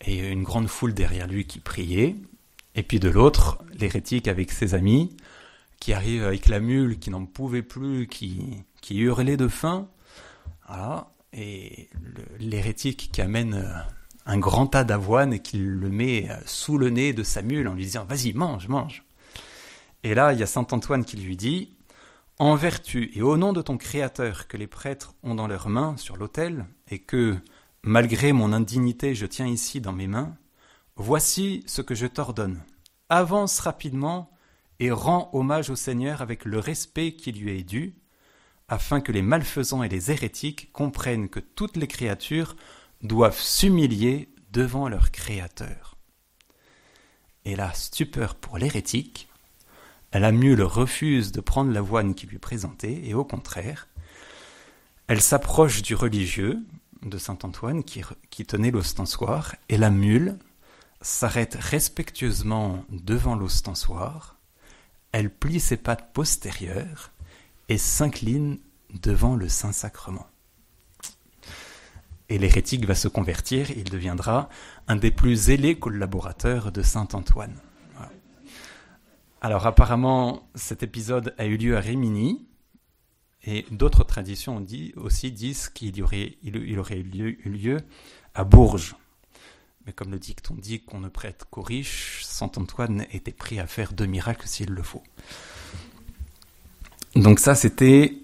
et 0.00 0.30
une 0.30 0.44
grande 0.44 0.68
foule 0.68 0.94
derrière 0.94 1.26
lui 1.26 1.44
qui 1.44 1.58
priait, 1.58 2.14
et 2.76 2.84
puis 2.84 3.00
de 3.00 3.08
l'autre, 3.08 3.58
l'hérétique 3.76 4.28
avec 4.28 4.52
ses 4.52 4.74
amis, 4.74 5.16
qui 5.80 5.92
arrive 5.92 6.22
avec 6.22 6.46
la 6.46 6.60
mule 6.60 7.00
qui 7.00 7.10
n'en 7.10 7.26
pouvait 7.26 7.62
plus, 7.62 8.06
qui, 8.06 8.62
qui 8.80 8.98
hurlait 8.98 9.36
de 9.36 9.48
faim, 9.48 9.88
voilà, 10.68 11.10
et 11.32 11.90
l'hérétique 12.38 13.10
qui 13.12 13.20
amène 13.20 13.84
un 14.28 14.38
grand 14.38 14.66
tas 14.66 14.84
d'avoine 14.84 15.32
et 15.32 15.40
qu'il 15.40 15.66
le 15.66 15.88
met 15.88 16.28
sous 16.44 16.76
le 16.76 16.90
nez 16.90 17.14
de 17.14 17.22
sa 17.22 17.40
mule 17.40 17.66
en 17.66 17.74
lui 17.74 17.84
disant 17.84 18.04
Vas-y, 18.04 18.34
mange, 18.34 18.68
mange. 18.68 19.04
Et 20.04 20.14
là, 20.14 20.34
il 20.34 20.38
y 20.38 20.42
a 20.42 20.46
saint 20.46 20.66
Antoine 20.70 21.04
qui 21.04 21.16
lui 21.16 21.34
dit 21.34 21.72
En 22.38 22.54
vertu 22.54 23.10
et 23.14 23.22
au 23.22 23.38
nom 23.38 23.54
de 23.54 23.62
ton 23.62 23.78
Créateur 23.78 24.46
que 24.46 24.58
les 24.58 24.66
prêtres 24.66 25.14
ont 25.22 25.34
dans 25.34 25.46
leurs 25.46 25.70
mains 25.70 25.96
sur 25.96 26.18
l'autel, 26.18 26.66
et 26.90 26.98
que, 26.98 27.36
malgré 27.82 28.34
mon 28.34 28.52
indignité, 28.52 29.14
je 29.14 29.24
tiens 29.24 29.46
ici 29.46 29.80
dans 29.80 29.94
mes 29.94 30.06
mains, 30.06 30.36
voici 30.96 31.64
ce 31.66 31.80
que 31.80 31.94
je 31.94 32.06
t'ordonne. 32.06 32.60
Avance 33.08 33.58
rapidement 33.60 34.30
et 34.78 34.90
rends 34.90 35.30
hommage 35.32 35.70
au 35.70 35.76
Seigneur 35.76 36.20
avec 36.20 36.44
le 36.44 36.58
respect 36.58 37.12
qui 37.12 37.32
lui 37.32 37.58
est 37.58 37.64
dû, 37.64 37.96
afin 38.68 39.00
que 39.00 39.10
les 39.10 39.22
malfaisants 39.22 39.82
et 39.82 39.88
les 39.88 40.10
hérétiques 40.10 40.70
comprennent 40.74 41.30
que 41.30 41.40
toutes 41.40 41.78
les 41.78 41.86
créatures 41.86 42.54
doivent 43.02 43.40
s'humilier 43.40 44.28
devant 44.50 44.88
leur 44.88 45.10
Créateur. 45.10 45.96
Et 47.44 47.56
la 47.56 47.72
stupeur 47.72 48.34
pour 48.34 48.58
l'hérétique, 48.58 49.28
la 50.12 50.32
mule 50.32 50.62
refuse 50.62 51.32
de 51.32 51.40
prendre 51.40 51.72
l'avoine 51.72 52.14
qui 52.14 52.26
lui 52.26 52.38
présentait, 52.38 53.00
et 53.04 53.14
au 53.14 53.24
contraire, 53.24 53.88
elle 55.06 55.20
s'approche 55.20 55.82
du 55.82 55.94
religieux, 55.94 56.58
de 57.02 57.18
saint 57.18 57.38
Antoine, 57.42 57.84
qui, 57.84 58.44
tenait 58.44 58.70
l'ostensoir, 58.70 59.54
et 59.68 59.78
la 59.78 59.90
mule 59.90 60.38
s'arrête 61.00 61.56
respectueusement 61.60 62.84
devant 62.90 63.36
l'ostensoir, 63.36 64.36
elle 65.12 65.30
plie 65.30 65.60
ses 65.60 65.76
pattes 65.76 66.12
postérieures 66.12 67.12
et 67.68 67.78
s'incline 67.78 68.58
devant 68.90 69.36
le 69.36 69.48
Saint-Sacrement 69.48 70.26
et 72.28 72.38
l'hérétique 72.38 72.84
va 72.84 72.94
se 72.94 73.08
convertir, 73.08 73.70
il 73.70 73.84
deviendra 73.84 74.48
un 74.86 74.96
des 74.96 75.10
plus 75.10 75.34
zélés 75.34 75.78
collaborateurs 75.78 76.72
de 76.72 76.82
Saint 76.82 77.08
Antoine. 77.12 77.56
Alors 79.40 79.66
apparemment, 79.66 80.48
cet 80.54 80.82
épisode 80.82 81.34
a 81.38 81.46
eu 81.46 81.56
lieu 81.56 81.76
à 81.76 81.80
Rimini, 81.80 82.44
et 83.44 83.64
d'autres 83.70 84.04
traditions 84.04 84.64
aussi 84.96 85.30
disent 85.30 85.68
qu'il 85.68 86.02
aurait, 86.02 86.36
eu 86.42 86.50
lieu, 86.50 87.46
eu 87.46 87.50
lieu, 87.50 87.76
à 88.34 88.44
Bourges. 88.44 88.96
Mais 89.86 89.92
comme 89.92 90.10
le 90.10 90.18
dicton 90.18 90.54
dit 90.54 90.80
qu'on 90.80 91.00
ne 91.00 91.08
prête 91.08 91.46
qu'aux 91.50 91.62
riches, 91.62 92.22
Saint 92.24 92.50
Antoine 92.56 93.06
était 93.12 93.32
prêt 93.32 93.58
à 93.58 93.66
faire 93.66 93.92
deux 93.92 94.06
miracles 94.06 94.46
s'il 94.46 94.70
le 94.70 94.82
faut. 94.82 95.04
Donc 97.14 97.38
ça, 97.38 97.54
c'était 97.54 98.18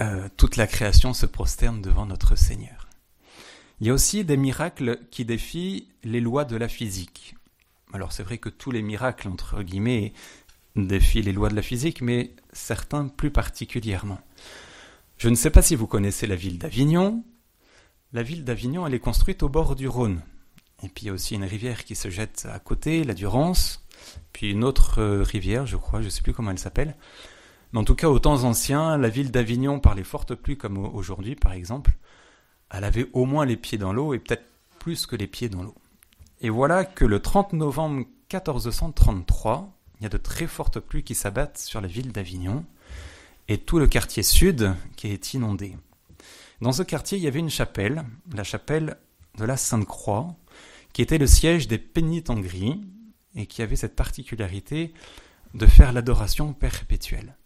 euh, 0.00 0.28
toute 0.36 0.56
la 0.56 0.66
création 0.66 1.14
se 1.14 1.24
prosterne 1.24 1.80
devant 1.80 2.04
notre 2.04 2.36
Seigneur. 2.36 2.75
Il 3.80 3.86
y 3.86 3.90
a 3.90 3.92
aussi 3.92 4.24
des 4.24 4.36
miracles 4.36 5.00
qui 5.10 5.24
défient 5.24 5.88
les 6.02 6.20
lois 6.20 6.44
de 6.44 6.56
la 6.56 6.68
physique. 6.68 7.34
Alors 7.92 8.12
c'est 8.12 8.22
vrai 8.22 8.38
que 8.38 8.48
tous 8.48 8.70
les 8.70 8.82
miracles, 8.82 9.28
entre 9.28 9.62
guillemets, 9.62 10.12
défient 10.76 11.22
les 11.22 11.32
lois 11.32 11.50
de 11.50 11.56
la 11.56 11.62
physique, 11.62 12.00
mais 12.00 12.34
certains 12.52 13.08
plus 13.08 13.30
particulièrement. 13.30 14.18
Je 15.18 15.28
ne 15.28 15.34
sais 15.34 15.50
pas 15.50 15.62
si 15.62 15.74
vous 15.76 15.86
connaissez 15.86 16.26
la 16.26 16.36
ville 16.36 16.58
d'Avignon. 16.58 17.24
La 18.12 18.22
ville 18.22 18.44
d'Avignon, 18.44 18.86
elle 18.86 18.94
est 18.94 19.00
construite 19.00 19.42
au 19.42 19.48
bord 19.48 19.76
du 19.76 19.88
Rhône. 19.88 20.22
Et 20.82 20.88
puis 20.88 21.04
il 21.04 21.06
y 21.06 21.10
a 21.10 21.14
aussi 21.14 21.34
une 21.34 21.44
rivière 21.44 21.84
qui 21.84 21.94
se 21.94 22.10
jette 22.10 22.46
à 22.50 22.58
côté, 22.58 23.04
la 23.04 23.14
Durance, 23.14 23.86
puis 24.32 24.50
une 24.50 24.64
autre 24.64 25.00
euh, 25.00 25.22
rivière, 25.22 25.66
je 25.66 25.76
crois, 25.76 26.00
je 26.00 26.06
ne 26.06 26.10
sais 26.10 26.22
plus 26.22 26.34
comment 26.34 26.50
elle 26.50 26.58
s'appelle. 26.58 26.96
Mais 27.72 27.80
en 27.80 27.84
tout 27.84 27.94
cas, 27.94 28.08
aux 28.08 28.18
temps 28.18 28.44
anciens, 28.44 28.96
la 28.96 29.08
ville 29.08 29.30
d'Avignon, 29.30 29.80
par 29.80 29.94
les 29.94 30.04
fortes 30.04 30.34
comme 30.56 30.78
aujourd'hui, 30.78 31.34
par 31.34 31.52
exemple, 31.52 31.92
elle 32.70 32.84
avait 32.84 33.08
au 33.12 33.24
moins 33.24 33.44
les 33.44 33.56
pieds 33.56 33.78
dans 33.78 33.92
l'eau 33.92 34.14
et 34.14 34.18
peut-être 34.18 34.44
plus 34.78 35.06
que 35.06 35.16
les 35.16 35.26
pieds 35.26 35.48
dans 35.48 35.62
l'eau. 35.62 35.74
Et 36.40 36.50
voilà 36.50 36.84
que 36.84 37.04
le 37.04 37.20
30 37.20 37.54
novembre 37.54 38.04
1433, 38.32 39.72
il 39.98 40.02
y 40.02 40.06
a 40.06 40.10
de 40.10 40.18
très 40.18 40.46
fortes 40.46 40.80
pluies 40.80 41.04
qui 41.04 41.14
s'abattent 41.14 41.58
sur 41.58 41.80
la 41.80 41.88
ville 41.88 42.12
d'Avignon 42.12 42.64
et 43.48 43.58
tout 43.58 43.78
le 43.78 43.86
quartier 43.86 44.22
sud 44.22 44.74
qui 44.96 45.08
est 45.08 45.34
inondé. 45.34 45.76
Dans 46.60 46.72
ce 46.72 46.82
quartier, 46.82 47.18
il 47.18 47.24
y 47.24 47.28
avait 47.28 47.38
une 47.38 47.50
chapelle, 47.50 48.04
la 48.34 48.44
chapelle 48.44 48.96
de 49.38 49.44
la 49.44 49.56
Sainte-Croix, 49.56 50.34
qui 50.92 51.02
était 51.02 51.18
le 51.18 51.26
siège 51.26 51.68
des 51.68 51.78
pénitents 51.78 52.40
gris 52.40 52.80
et 53.34 53.46
qui 53.46 53.62
avait 53.62 53.76
cette 53.76 53.96
particularité 53.96 54.94
de 55.54 55.66
faire 55.66 55.92
l'adoration 55.92 56.52
perpétuelle. 56.52 57.36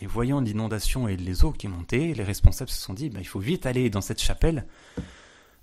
Et 0.00 0.06
voyant 0.06 0.40
l'inondation 0.40 1.08
et 1.08 1.16
les 1.16 1.44
eaux 1.44 1.52
qui 1.52 1.68
montaient, 1.68 2.14
les 2.14 2.24
responsables 2.24 2.70
se 2.70 2.80
sont 2.80 2.94
dit, 2.94 3.10
bah, 3.10 3.20
il 3.20 3.26
faut 3.26 3.38
vite 3.38 3.66
aller 3.66 3.90
dans 3.90 4.00
cette 4.00 4.20
chapelle, 4.20 4.66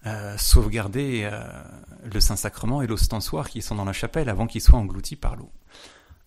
euh, 0.06 0.38
sauvegarder 0.38 1.27
euh, 1.32 1.41
le 2.03 2.20
Saint-Sacrement 2.20 2.82
et 2.82 2.88
l'ostensoir 2.88 3.50
qui 3.50 3.62
sont 3.62 3.75
dans 3.75 3.86
la 3.86 3.94
chapelle 3.94 4.29
avant 4.29 4.46
qu'ils 4.46 4.62
soient 4.62 4.77
engloutis 4.77 5.15
par 5.15 5.36
l'eau. 5.36 5.51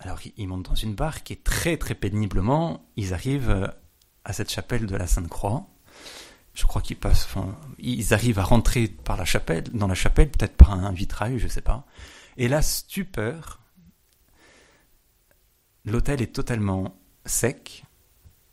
Alors 0.01 0.19
ils 0.37 0.49
montent 0.49 0.67
dans 0.67 0.75
une 0.75 0.95
barque 0.95 1.31
et 1.31 1.37
très 1.37 1.77
très 1.77 1.95
péniblement, 1.95 2.85
ils 2.97 3.15
arrivent 3.15 3.51
euh, 3.51 3.69
à 4.25 4.33
cette 4.33 4.51
chapelle 4.51 4.87
de 4.87 4.97
la 4.97 5.07
Sainte-Croix. 5.07 5.67
Je 6.53 6.67
crois 6.67 6.83
qu'ils 6.83 6.97
passent, 6.97 7.25
enfin, 7.27 7.57
ils 7.79 8.13
arrivent 8.13 8.41
à 8.41 8.45
rentrer 8.45 8.89
par 8.89 9.17
la 9.17 9.25
chapelle, 9.25 9.65
dans 9.73 9.87
la 9.87 9.95
chapelle, 9.95 10.31
peut-être 10.31 10.57
par 10.57 10.73
un 10.73 10.91
vitrail, 10.91 11.39
je 11.39 11.47
sais 11.47 11.61
pas. 11.61 11.87
Et 12.37 12.49
la 12.49 12.61
stupeur, 12.61 13.61
l'hôtel 15.85 16.23
est 16.23 16.35
totalement 16.35 17.01
sec, 17.25 17.85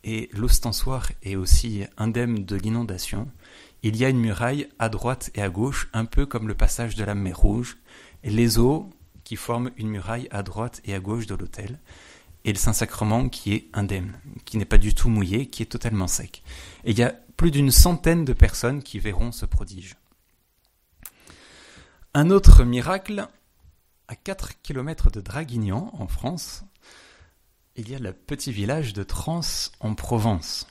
et 0.08 0.30
l'ostensoir 0.32 1.12
est 1.22 1.36
aussi 1.36 1.84
indemne 1.98 2.46
de 2.46 2.56
l'inondation. 2.56 3.30
Il 3.84 3.98
y 3.98 4.06
a 4.06 4.10
une 4.10 4.22
muraille 4.22 4.70
à 4.80 4.88
droite 4.88 5.32
et 5.36 5.42
à 5.42 5.50
gauche, 5.50 5.90
un 5.92 6.06
peu 6.06 6.26
comme 6.26 6.48
le 6.48 6.56
passage 6.56 6.96
de 6.96 7.04
la 7.04 7.14
mer 7.14 7.38
Rouge. 7.38 7.78
Les 8.24 8.58
eaux 8.58 8.90
qui 9.26 9.36
forment 9.36 9.70
une 9.76 9.90
muraille 9.90 10.30
à 10.32 10.44
droite 10.44 10.80
et 10.86 10.96
à 10.96 11.02
gauche 11.02 11.28
de 11.28 11.36
l'autel. 11.36 11.82
Et 12.46 12.54
le 12.54 12.58
Saint-Sacrement 12.58 13.28
qui 13.28 13.54
est 13.54 13.68
indemne, 13.74 14.18
qui 14.46 14.58
n'est 14.58 14.64
pas 14.64 14.78
du 14.78 14.96
tout 14.96 15.10
mouillé, 15.10 15.48
qui 15.48 15.62
est 15.62 15.66
totalement 15.66 16.08
sec. 16.08 16.42
Et 16.86 16.92
il 16.92 16.98
y 16.98 17.04
a 17.04 17.14
plus 17.36 17.52
d'une 17.52 17.72
centaine 17.72 18.24
de 18.24 18.32
personnes 18.32 18.84
qui 18.84 19.00
verront 19.00 19.34
ce 19.34 19.46
prodige. 19.46 19.98
Un 22.14 22.30
autre 22.30 22.64
miracle, 22.64 23.28
à 24.08 24.16
4 24.16 24.62
km 24.62 25.12
de 25.12 25.20
Draguignan, 25.20 25.92
en 26.00 26.08
France, 26.08 26.64
il 27.78 27.90
y 27.92 27.96
a 27.96 28.00
le 28.00 28.12
petit 28.12 28.52
village 28.52 28.94
de 28.94 29.04
Trans 29.04 29.42
en 29.80 29.94
Provence. 29.94 30.68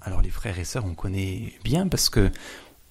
Alors 0.00 0.20
les 0.20 0.30
frères 0.30 0.58
et 0.58 0.64
sœurs, 0.64 0.84
on 0.84 0.94
connaît 0.94 1.54
bien 1.62 1.86
parce 1.86 2.10
que 2.10 2.30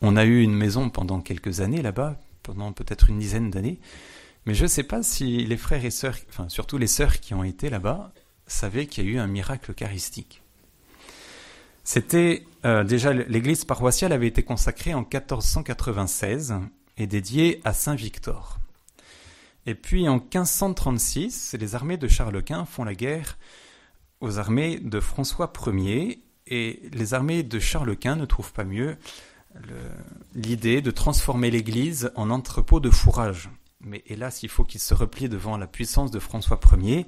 on 0.01 0.15
a 0.15 0.25
eu 0.25 0.41
une 0.41 0.55
maison 0.55 0.89
pendant 0.89 1.21
quelques 1.21 1.59
années 1.59 1.81
là-bas, 1.81 2.19
pendant 2.41 2.71
peut-être 2.71 3.09
une 3.09 3.19
dizaine 3.19 3.51
d'années. 3.51 3.79
Mais 4.45 4.53
je 4.53 4.63
ne 4.63 4.67
sais 4.67 4.83
pas 4.83 5.03
si 5.03 5.45
les 5.45 5.57
frères 5.57 5.83
et 5.85 5.91
sœurs, 5.91 6.17
enfin 6.29 6.49
surtout 6.49 6.77
les 6.77 6.87
sœurs 6.87 7.19
qui 7.19 7.33
ont 7.33 7.43
été 7.43 7.69
là-bas, 7.69 8.11
savaient 8.47 8.87
qu'il 8.87 9.05
y 9.05 9.07
a 9.07 9.11
eu 9.11 9.17
un 9.19 9.27
miracle 9.27 9.71
eucharistique. 9.71 10.41
C'était 11.83 12.45
euh, 12.65 12.85
déjà 12.85 13.11
l'église 13.11 13.65
paroissiale 13.65 14.13
avait 14.13 14.27
été 14.27 14.43
consacrée 14.43 14.93
en 14.93 15.01
1496 15.01 16.55
et 16.97 17.07
dédiée 17.07 17.61
à 17.65 17.73
Saint 17.73 17.95
Victor. 17.95 18.59
Et 19.65 19.75
puis 19.75 20.09
en 20.09 20.15
1536, 20.15 21.55
les 21.59 21.75
armées 21.75 21.97
de 21.97 22.07
Charles 22.07 22.43
Quint 22.43 22.65
font 22.65 22.83
la 22.83 22.95
guerre 22.95 23.37
aux 24.19 24.39
armées 24.39 24.79
de 24.79 24.99
François 24.99 25.51
Ier, 25.67 26.23
et 26.47 26.81
les 26.91 27.13
armées 27.13 27.43
de 27.43 27.59
Charles 27.59 27.95
Quint 27.95 28.15
ne 28.15 28.25
trouvent 28.25 28.53
pas 28.53 28.65
mieux 28.65 28.97
l'idée 30.33 30.81
de 30.81 30.91
transformer 30.91 31.51
l'Église 31.51 32.11
en 32.15 32.29
entrepôt 32.29 32.79
de 32.79 32.89
fourrage. 32.89 33.49
Mais 33.81 34.03
hélas, 34.07 34.43
il 34.43 34.49
faut 34.49 34.63
qu'il 34.63 34.79
se 34.79 34.93
replie 34.93 35.29
devant 35.29 35.57
la 35.57 35.67
puissance 35.67 36.11
de 36.11 36.19
François 36.19 36.59
Ier. 36.77 37.05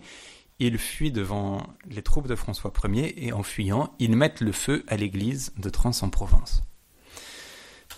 Il 0.59 0.77
fuit 0.77 1.11
devant 1.11 1.63
les 1.89 2.01
troupes 2.01 2.27
de 2.27 2.35
François 2.35 2.71
Ier 2.85 3.25
et 3.25 3.33
en 3.33 3.43
fuyant, 3.43 3.93
ils 3.99 4.15
mettent 4.15 4.41
le 4.41 4.51
feu 4.51 4.83
à 4.87 4.95
l'église 4.95 5.53
de 5.57 5.69
Trans 5.69 5.91
en 6.01 6.09
Provence. 6.09 6.61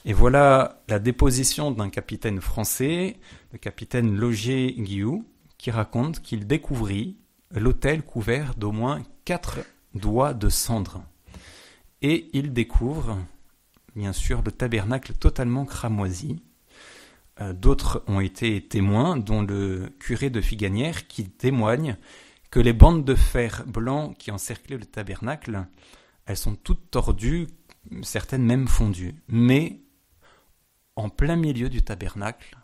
Et 0.08 0.14
voilà 0.14 0.82
la 0.88 1.00
déposition 1.00 1.70
d'un 1.70 1.90
capitaine 1.90 2.40
français, 2.40 3.18
le 3.52 3.58
capitaine 3.58 4.16
Logier 4.16 4.72
Guillou, 4.72 5.26
qui 5.58 5.70
raconte 5.70 6.22
qu'il 6.22 6.48
découvrit 6.48 7.18
l'autel 7.52 8.04
couvert 8.04 8.56
d'au 8.56 8.72
moins 8.72 9.04
quatre 9.26 9.60
doigts 9.96 10.34
de 10.34 10.48
cendre. 10.48 11.04
Et 12.02 12.30
il 12.32 12.54
découvre, 12.54 13.18
bien 13.98 14.14
sûr, 14.14 14.42
le 14.46 14.52
tabernacle 14.54 15.12
totalement 15.12 15.66
cramoisi. 15.66 16.42
Euh, 17.42 17.52
d'autres 17.52 18.02
ont 18.08 18.22
été 18.22 18.66
témoins, 18.66 19.18
dont 19.18 19.42
le 19.42 19.90
curé 20.00 20.30
de 20.30 20.40
Figanière, 20.40 21.08
qui 21.08 21.30
témoigne 21.30 21.98
que 22.50 22.62
les 22.62 22.72
bandes 22.72 23.04
de 23.04 23.14
fer 23.14 23.66
blanc 23.68 24.14
qui 24.18 24.32
encerclaient 24.32 24.78
le 24.78 24.86
tabernacle, 24.86 25.66
elles 26.26 26.38
sont 26.38 26.56
toutes 26.56 26.92
tordues, 26.92 27.48
certaines 28.04 28.46
même 28.46 28.70
fondues. 28.70 29.16
Mais 29.28 29.82
en 30.98 31.10
plein 31.10 31.36
milieu 31.36 31.70
du 31.70 31.84
tabernacle, 31.84 32.58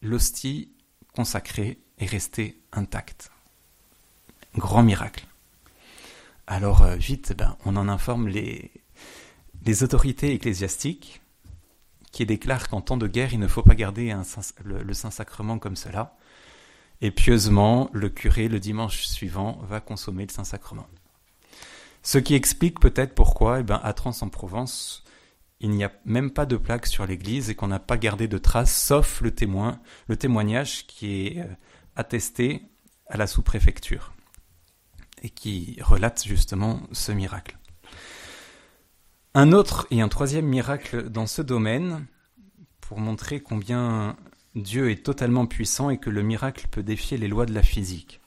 l'hostie 0.00 0.72
consacrée 1.14 1.78
est 1.98 2.06
restée 2.06 2.62
intacte. 2.72 3.30
Grand 4.56 4.84
miracle. 4.84 5.26
Alors 6.46 6.82
euh, 6.82 6.94
vite, 6.94 7.34
ben, 7.36 7.56
on 7.64 7.76
en 7.76 7.88
informe 7.88 8.28
les, 8.28 8.70
autorités 9.82 10.32
ecclésiastiques 10.32 11.20
qui 12.12 12.24
déclarent 12.24 12.68
qu'en 12.68 12.80
temps 12.80 12.96
de 12.96 13.08
guerre, 13.08 13.34
il 13.34 13.40
ne 13.40 13.48
faut 13.48 13.62
pas 13.62 13.74
garder 13.74 14.14
le, 14.64 14.94
Saint-Sacrement 14.94 15.58
comme 15.58 15.76
cela. 15.76 16.16
Et 17.00 17.10
pieusement, 17.10 17.90
le 17.92 18.08
curé, 18.08 18.48
le 18.48 18.60
dimanche 18.60 19.02
suivant, 19.06 19.60
va 19.68 19.80
consommer 19.80 20.24
le 20.24 20.32
Saint-Sacrement. 20.32 20.86
Ce 22.02 22.18
qui 22.18 22.34
explique 22.34 22.80
peut-être 22.80 23.14
pourquoi, 23.14 23.60
eh 23.60 23.62
ben, 23.64 23.80
à 23.82 23.92
Trans 23.92 24.14
en 24.22 24.28
Provence, 24.28 25.04
il 25.60 25.70
n'y 25.70 25.84
a 25.84 25.92
même 26.04 26.30
pas 26.30 26.46
de 26.46 26.56
plaque 26.56 26.86
sur 26.86 27.06
l'église 27.06 27.50
et 27.50 27.54
qu'on 27.54 27.68
n'a 27.68 27.80
pas 27.80 27.96
gardé 27.96 28.28
de 28.28 28.38
traces, 28.38 28.74
sauf 28.74 29.20
le 29.20 29.32
le 30.06 30.16
témoignage 30.16 30.86
qui 30.86 31.26
est 31.26 31.40
euh, 31.40 31.46
attesté 31.96 32.62
à 33.08 33.16
la 33.16 33.26
sous-préfecture 33.26 34.12
et 35.22 35.30
qui 35.30 35.78
relate 35.80 36.24
justement 36.24 36.80
ce 36.92 37.12
miracle. 37.12 37.58
Un 39.34 39.52
autre 39.52 39.86
et 39.90 40.00
un 40.00 40.08
troisième 40.08 40.46
miracle 40.46 41.10
dans 41.10 41.26
ce 41.26 41.42
domaine, 41.42 42.06
pour 42.80 43.00
montrer 43.00 43.40
combien 43.40 44.16
Dieu 44.54 44.90
est 44.90 45.04
totalement 45.04 45.46
puissant 45.46 45.90
et 45.90 45.98
que 45.98 46.10
le 46.10 46.22
miracle 46.22 46.66
peut 46.70 46.82
défier 46.82 47.18
les 47.18 47.28
lois 47.28 47.46
de 47.46 47.52
la 47.52 47.62
physique. 47.62 48.20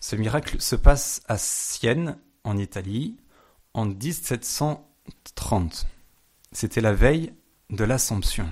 Ce 0.00 0.16
miracle 0.16 0.60
se 0.60 0.74
passe 0.74 1.22
à 1.28 1.38
Sienne, 1.38 2.18
en 2.44 2.58
Italie, 2.58 3.16
en 3.72 3.86
1730. 3.86 5.86
C'était 6.52 6.80
la 6.80 6.92
veille 6.92 7.32
de 7.70 7.84
l'Assomption. 7.84 8.48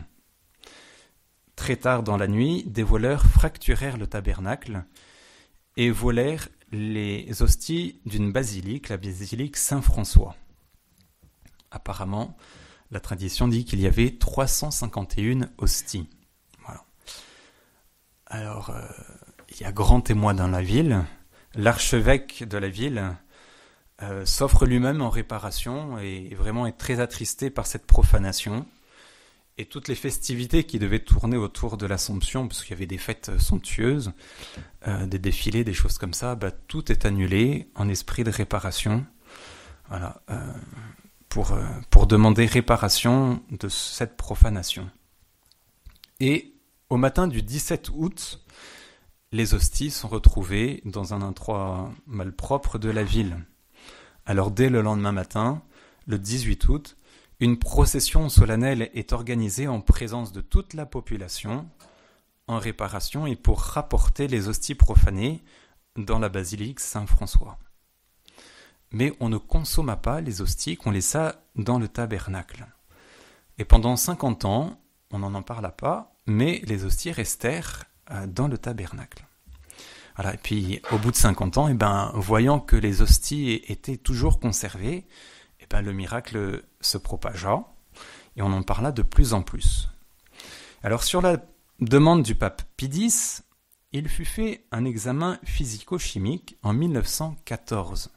Très 1.55 1.77
tard 1.77 2.03
dans 2.03 2.17
la 2.17 2.27
nuit, 2.27 2.65
des 2.65 2.83
voleurs 2.83 3.25
fracturèrent 3.27 3.99
le 3.99 4.07
tabernacle 4.07 4.85
et 5.77 5.91
volèrent 5.91 6.49
les 6.73 7.43
hosties 7.43 8.01
d'une 8.07 8.33
basilique, 8.33 8.89
la 8.89 8.97
basilique 8.97 9.57
Saint-François. 9.57 10.35
Apparemment, 11.71 12.37
la 12.91 13.01
tradition 13.01 13.47
dit 13.49 13.65
qu'il 13.65 13.81
y 13.81 13.87
avait 13.87 14.17
351 14.17 15.51
hosties. 15.59 16.09
Alors, 18.27 18.71
euh, 18.71 18.81
il 19.49 19.61
y 19.61 19.65
a 19.65 19.73
grand 19.73 20.01
témoin 20.01 20.35
dans 20.35 20.47
la 20.47 20.63
ville. 20.63 21.05
L'archevêque 21.55 22.45
de 22.45 22.59
la 22.59 22.69
ville 22.69 23.17
euh, 24.03 24.25
s'offre 24.25 24.67
lui-même 24.67 25.03
en 25.03 25.11
réparation 25.11 25.99
et 25.99 26.35
vraiment 26.35 26.67
est 26.67 26.79
très 26.79 27.01
attristé 27.01 27.51
par 27.51 27.67
cette 27.67 27.87
profanation. 27.87 28.67
Et 29.59 29.67
toutes 29.67 29.89
les 29.89 29.95
festivités 29.95 30.65
qui 30.65 30.79
devaient 30.79 31.01
tourner 31.01 31.37
autour 31.37 31.77
de 31.77 31.85
l'Assomption, 31.85 32.49
parce 32.49 32.63
qu'il 32.63 32.71
y 32.71 32.75
avait 32.75 32.87
des 32.87 32.99
fêtes 32.99 33.39
somptueuses, 33.39 34.13
euh, 34.87 35.07
des 35.07 35.19
défilés, 35.19 35.65
des 35.65 35.75
choses 35.75 35.99
comme 35.99 36.15
ça, 36.15 36.35
bah, 36.35 36.51
tout 36.51 36.91
est 36.91 37.05
annulé 37.05 37.69
en 37.75 37.89
esprit 37.89 38.25
de 38.25 38.31
réparation. 38.31 39.05
voilà, 39.89 40.23
pour, 41.29 41.57
pour 41.91 42.07
demander 42.07 42.47
réparation 42.47 43.43
de 43.51 43.69
cette 43.69 44.17
profanation. 44.17 44.91
Et 46.21 46.55
au 46.89 46.97
matin 46.97 47.29
du 47.29 47.43
17 47.43 47.91
août, 47.95 48.45
les 49.33 49.55
hosties 49.55 49.91
sont 49.91 50.09
retrouvées 50.09 50.83
dans 50.85 51.15
un 51.15 51.23
endroit 51.23 51.93
malpropre 52.07 52.79
de 52.79 52.91
la 52.91 53.05
ville. 53.05 53.37
Alors 54.27 54.51
dès 54.51 54.69
le 54.69 54.83
lendemain 54.83 55.13
matin, 55.13 55.63
le 56.07 56.19
18 56.19 56.69
août, 56.69 56.97
une 57.41 57.59
procession 57.59 58.29
solennelle 58.29 58.91
est 58.95 59.13
organisée 59.13 59.67
en 59.67 59.81
présence 59.81 60.33
de 60.33 60.41
toute 60.41 60.75
la 60.75 60.87
population 60.87 61.67
en 62.47 62.59
réparation 62.59 63.27
et 63.27 63.37
pour 63.37 63.61
rapporter 63.61 64.27
les 64.27 64.49
hosties 64.49 64.75
profanées 64.75 65.43
dans 65.97 66.19
la 66.19 66.29
basilique 66.29 66.81
Saint-François. 66.81 67.59
Mais 68.93 69.13
on 69.21 69.29
ne 69.29 69.39
consomma 69.39 69.97
pas 69.97 70.21
les 70.21 70.43
hosties 70.43 70.77
qu'on 70.77 70.91
laissa 70.91 71.43
dans 71.55 71.79
le 71.79 71.89
tabernacle. 71.89 72.67
Et 73.59 73.65
pendant 73.65 73.97
50 73.97 74.45
ans, 74.45 74.81
on 75.13 75.21
n'en 75.21 75.35
en 75.35 75.43
parla 75.43 75.71
pas, 75.71 76.17
mais 76.27 76.61
les 76.65 76.85
hosties 76.85 77.13
restèrent 77.13 77.85
euh, 78.11 78.27
dans 78.27 78.49
le 78.49 78.59
tabernacle. 78.59 79.25
Et 80.29 80.37
puis 80.37 80.81
au 80.93 80.99
bout 80.99 81.11
de 81.11 81.17
50 81.17 81.59
ans, 81.59 81.69
et 81.69 81.73
eh 81.73 81.75
ben, 81.75 82.13
voyant 82.15 82.61
que 82.61 82.77
les 82.77 83.03
hosties 83.03 83.63
étaient 83.69 83.97
toujours 83.97 84.39
conservées, 84.39 84.97
et 84.97 85.07
eh 85.61 85.67
ben, 85.71 85.83
le 85.83 85.93
miracle 85.93 86.63
se 86.81 86.99
propagea 86.99 87.65
et 88.37 88.43
on 88.43 88.53
en 88.53 88.63
parla 88.63 88.93
de 88.93 89.03
plus 89.03 89.35
en 89.35 89.43
plus. 89.43 89.89
Alors 90.83 91.03
sur 91.03 91.21
la 91.21 91.39
demande 91.81 92.23
du 92.23 92.35
pape 92.35 92.63
Pie 92.77 92.87
X, 92.87 93.43
il 93.93 94.09
fut 94.09 94.25
fait 94.25 94.65
un 94.71 94.85
examen 94.85 95.39
physico-chimique 95.45 96.57
en 96.63 96.73
1914. 96.73 98.11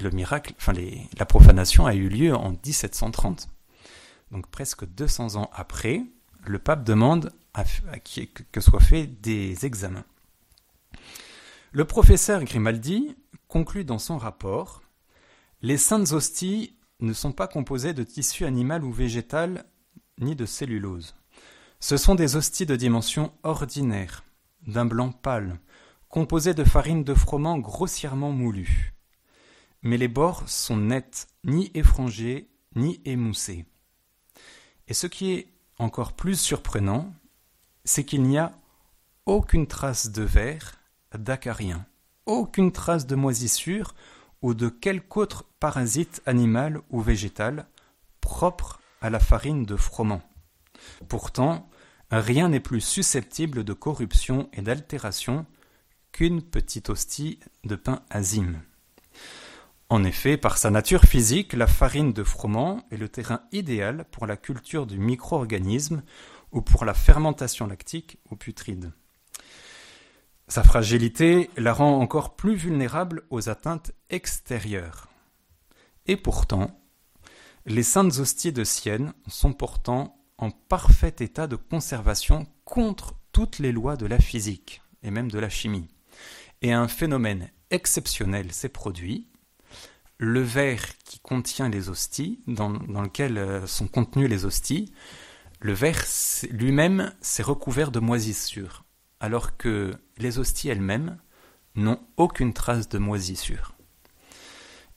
Le 0.00 0.10
miracle, 0.10 0.54
enfin 0.56 0.72
la 1.18 1.26
profanation 1.26 1.86
a 1.86 1.94
eu 1.94 2.08
lieu 2.08 2.34
en 2.34 2.50
1730. 2.50 3.48
Donc 4.30 4.46
presque 4.46 4.86
200 4.86 5.36
ans 5.36 5.50
après, 5.52 6.02
le 6.46 6.58
pape 6.58 6.84
demande 6.84 7.32
que 8.52 8.60
soient 8.60 8.80
faits 8.80 9.20
des 9.20 9.66
examens. 9.66 10.04
Le 11.72 11.84
professeur 11.84 12.42
Grimaldi 12.42 13.14
conclut 13.46 13.84
dans 13.84 14.00
son 14.00 14.18
rapport 14.18 14.82
Les 15.62 15.76
saintes 15.76 16.10
hosties 16.10 16.76
ne 16.98 17.12
sont 17.12 17.30
pas 17.30 17.46
composées 17.46 17.94
de 17.94 18.02
tissu 18.02 18.44
animal 18.44 18.82
ou 18.82 18.90
végétal, 18.90 19.64
ni 20.18 20.34
de 20.34 20.46
cellulose. 20.46 21.14
Ce 21.78 21.96
sont 21.96 22.16
des 22.16 22.34
hosties 22.34 22.66
de 22.66 22.74
dimension 22.74 23.32
ordinaire, 23.44 24.24
d'un 24.66 24.84
blanc 24.84 25.12
pâle, 25.12 25.60
composées 26.08 26.54
de 26.54 26.64
farine 26.64 27.04
de 27.04 27.14
froment 27.14 27.58
grossièrement 27.58 28.32
moulue. 28.32 28.92
Mais 29.82 29.96
les 29.96 30.08
bords 30.08 30.48
sont 30.48 30.76
nets, 30.76 31.28
ni 31.44 31.70
effrangés, 31.74 32.50
ni 32.74 33.00
émoussés. 33.04 33.64
Et 34.88 34.94
ce 34.94 35.06
qui 35.06 35.34
est 35.34 35.54
encore 35.78 36.14
plus 36.14 36.38
surprenant, 36.38 37.14
c'est 37.84 38.04
qu'il 38.04 38.24
n'y 38.24 38.38
a 38.38 38.50
aucune 39.24 39.68
trace 39.68 40.10
de 40.10 40.24
verre, 40.24 40.79
d'acarien, 41.16 41.86
aucune 42.26 42.72
trace 42.72 43.06
de 43.06 43.14
moisissure 43.14 43.94
ou 44.42 44.54
de 44.54 44.68
quelque 44.68 45.16
autre 45.16 45.44
parasite 45.58 46.22
animal 46.26 46.80
ou 46.90 47.00
végétal 47.00 47.66
propre 48.20 48.80
à 49.00 49.10
la 49.10 49.20
farine 49.20 49.64
de 49.64 49.76
froment. 49.76 50.22
Pourtant, 51.08 51.68
rien 52.10 52.48
n'est 52.48 52.60
plus 52.60 52.80
susceptible 52.80 53.64
de 53.64 53.72
corruption 53.72 54.48
et 54.52 54.62
d'altération 54.62 55.46
qu'une 56.12 56.42
petite 56.42 56.90
hostie 56.90 57.38
de 57.64 57.76
pain 57.76 58.02
azime. 58.10 58.62
En 59.88 60.04
effet, 60.04 60.36
par 60.36 60.56
sa 60.56 60.70
nature 60.70 61.02
physique, 61.02 61.52
la 61.52 61.66
farine 61.66 62.12
de 62.12 62.22
froment 62.22 62.84
est 62.90 62.96
le 62.96 63.08
terrain 63.08 63.42
idéal 63.50 64.04
pour 64.12 64.26
la 64.26 64.36
culture 64.36 64.86
du 64.86 64.98
micro-organisme 64.98 66.02
ou 66.52 66.62
pour 66.62 66.84
la 66.84 66.94
fermentation 66.94 67.66
lactique 67.66 68.18
ou 68.30 68.36
putride. 68.36 68.92
Sa 70.50 70.64
fragilité 70.64 71.48
la 71.56 71.72
rend 71.72 72.00
encore 72.00 72.34
plus 72.34 72.56
vulnérable 72.56 73.22
aux 73.30 73.48
atteintes 73.48 73.92
extérieures. 74.08 75.06
Et 76.06 76.16
pourtant, 76.16 76.76
les 77.66 77.84
saintes 77.84 78.18
hosties 78.18 78.52
de 78.52 78.64
Sienne 78.64 79.12
sont 79.28 79.52
pourtant 79.52 80.20
en 80.38 80.50
parfait 80.50 81.14
état 81.20 81.46
de 81.46 81.54
conservation 81.54 82.48
contre 82.64 83.14
toutes 83.30 83.60
les 83.60 83.70
lois 83.70 83.96
de 83.96 84.06
la 84.06 84.18
physique 84.18 84.82
et 85.04 85.12
même 85.12 85.30
de 85.30 85.38
la 85.38 85.48
chimie. 85.48 85.86
Et 86.62 86.72
un 86.72 86.88
phénomène 86.88 87.52
exceptionnel 87.70 88.50
s'est 88.50 88.68
produit. 88.68 89.28
Le 90.18 90.40
verre 90.40 90.98
qui 91.04 91.20
contient 91.20 91.68
les 91.68 91.88
hosties, 91.88 92.40
dans, 92.48 92.70
lequel 92.70 93.38
euh, 93.38 93.68
sont 93.68 93.86
contenues 93.86 94.26
les 94.26 94.44
hosties, 94.44 94.92
le 95.60 95.74
verre 95.74 96.04
lui-même 96.50 97.14
s'est 97.20 97.44
recouvert 97.44 97.92
de 97.92 98.00
moisissure, 98.00 98.84
alors 99.20 99.56
que 99.56 99.94
les 100.18 100.38
hosties 100.38 100.68
elles-mêmes 100.68 101.18
n'ont 101.76 102.00
aucune 102.16 102.52
trace 102.52 102.88
de 102.88 102.98
moisissure. 102.98 103.74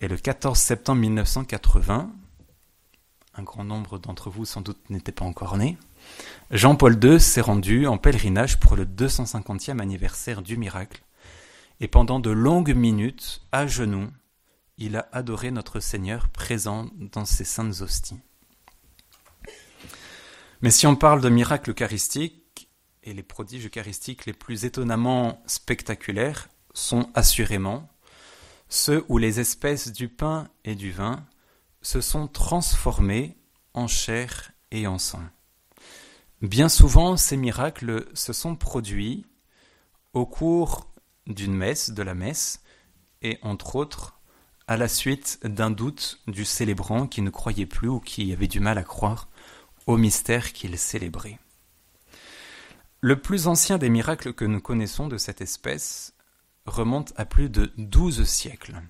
Et 0.02 0.08
le 0.08 0.18
14 0.18 0.58
septembre 0.58 1.02
1980, 1.02 2.12
un 3.36 3.44
grand 3.44 3.64
nombre 3.64 4.00
d'entre 4.00 4.30
vous 4.30 4.46
sans 4.46 4.62
doute 4.62 4.90
n'étaient 4.90 5.12
pas 5.12 5.26
encore 5.26 5.58
nés, 5.58 5.78
Jean-Paul 6.52 7.00
II 7.04 7.20
s'est 7.20 7.42
rendu 7.42 7.88
en 7.88 7.98
pèlerinage 7.98 8.60
pour 8.60 8.76
le 8.76 8.86
250e 8.86 9.80
anniversaire 9.80 10.42
du 10.42 10.58
miracle, 10.58 11.04
et 11.80 11.88
pendant 11.88 12.20
de 12.20 12.30
longues 12.30 12.76
minutes, 12.76 13.42
à 13.52 13.68
genoux, 13.68 14.08
il 14.78 14.96
a 14.96 15.08
adoré 15.12 15.52
notre 15.52 15.80
Seigneur 15.80 16.30
présent 16.30 16.90
dans 16.98 17.26
ses 17.26 17.46
saintes 17.46 17.82
hosties. 17.82 18.20
Mais 20.62 20.72
si 20.72 20.88
on 20.88 20.96
parle 20.96 21.22
de 21.22 21.30
miracles 21.30 21.72
eucharistiques, 21.72 22.43
et 23.04 23.14
les 23.14 23.24
prodiges 23.24 23.66
eucharistiques 23.66 24.26
les 24.26 24.34
plus 24.34 24.66
étonnamment 24.66 25.42
spectaculaires 25.46 26.50
sont 26.74 27.10
assurément 27.14 27.90
ceux 28.70 29.06
où 29.08 29.18
les 29.18 29.40
espèces 29.40 29.92
du 29.92 30.10
pain 30.10 30.48
et 30.64 30.76
du 30.76 30.92
vin 30.92 31.26
se 31.82 32.02
sont 32.02 32.28
transformés 32.28 33.38
en 33.74 33.88
chair 33.88 34.52
et 34.72 34.88
en 34.88 34.98
sang. 34.98 35.22
Bien 36.42 36.70
souvent, 36.70 37.16
ces 37.16 37.38
miracles 37.38 38.08
se 38.14 38.34
sont 38.34 38.56
produits 38.56 39.26
au 40.14 40.26
cours 40.26 40.92
d'une 41.28 41.54
messe, 41.54 41.92
de 41.92 42.04
la 42.04 42.16
messe, 42.16 42.62
et 43.22 43.38
entre 43.44 43.76
autres 43.76 44.20
à 44.68 44.78
la 44.78 44.88
suite 44.88 45.40
d'un 45.44 45.72
doute 45.72 46.20
du 46.28 46.46
célébrant 46.46 47.08
qui 47.08 47.22
ne 47.22 47.30
croyait 47.30 47.66
plus 47.66 47.90
ou 47.90 48.00
qui 48.00 48.32
avait 48.34 48.48
du 48.48 48.60
mal 48.60 48.78
à 48.78 48.84
croire 48.84 49.30
au 49.88 49.98
mystère 49.98 50.54
qu'il 50.54 50.78
célébrait. 50.78 51.40
Le 53.04 53.20
plus 53.20 53.48
ancien 53.48 53.78
des 53.78 53.90
miracles 53.90 54.34
que 54.34 54.46
nous 54.46 54.62
connaissons 54.62 55.10
de 55.10 55.18
cette 55.18 55.42
espèce 55.42 56.14
remonte 56.66 57.12
à 57.18 57.26
plus 57.26 57.50
de 57.50 57.74
douze 57.78 58.24
siècles 58.24 58.82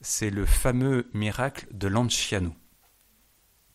c'est 0.00 0.30
le 0.30 0.46
fameux 0.46 1.08
miracle 1.12 1.68
de 1.70 1.86
Lanciano. 1.86 2.52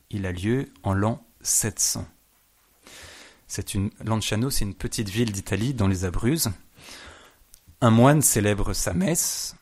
Il 0.09 0.25
a 0.25 0.33
lieu 0.33 0.73
en 0.83 0.93
l'an 0.93 1.25
700. 1.39 2.05
C'est 3.47 3.75
une, 3.75 3.91
Lanciano, 4.03 4.49
c'est 4.49 4.65
une 4.65 4.73
petite 4.73 5.07
ville 5.07 5.31
d'Italie 5.31 5.73
dans 5.73 5.87
les 5.87 6.03
Abruzzes. 6.03 6.51
Un 7.79 7.91
moine 7.91 8.21
célèbre 8.21 8.73
sa 8.73 8.93
messe, 8.93 9.55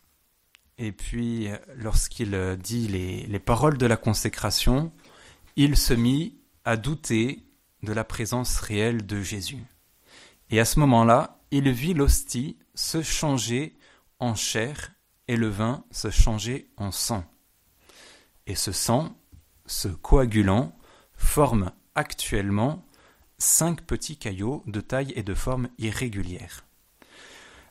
et 0.79 0.91
puis 0.91 1.49
lorsqu'il 1.75 2.57
dit 2.59 2.87
les 2.87 3.39
paroles 3.39 3.77
de 3.77 3.85
la 3.85 3.97
consécration, 3.97 4.91
il 5.55 5.77
se 5.77 5.93
mit 5.93 6.35
à 6.65 6.77
douter 6.77 7.43
de 7.83 7.93
la 7.93 8.03
présence 8.03 8.59
réelle 8.59 9.05
de 9.05 9.21
Jésus. 9.21 9.63
Et 10.53 10.59
à 10.59 10.65
ce 10.65 10.79
moment-là, 10.81 11.39
il 11.49 11.71
vit 11.71 11.95
l'hostie 11.95 12.59
se 12.75 13.01
changer 13.01 13.75
en 14.19 14.35
chair 14.35 14.91
et 15.27 15.35
le 15.35 15.47
vin 15.47 15.83
se 15.89 16.11
changeait 16.11 16.67
en 16.77 16.91
sang. 16.91 17.23
Et 18.45 18.53
ce 18.53 18.71
sang, 18.71 19.17
ce 19.65 19.87
coagulant, 19.87 20.77
forme 21.15 21.71
actuellement 21.95 22.85
cinq 23.39 23.81
petits 23.81 24.17
caillots 24.17 24.61
de 24.67 24.79
taille 24.79 25.11
et 25.15 25.23
de 25.23 25.33
forme 25.33 25.69
irrégulière. 25.79 26.65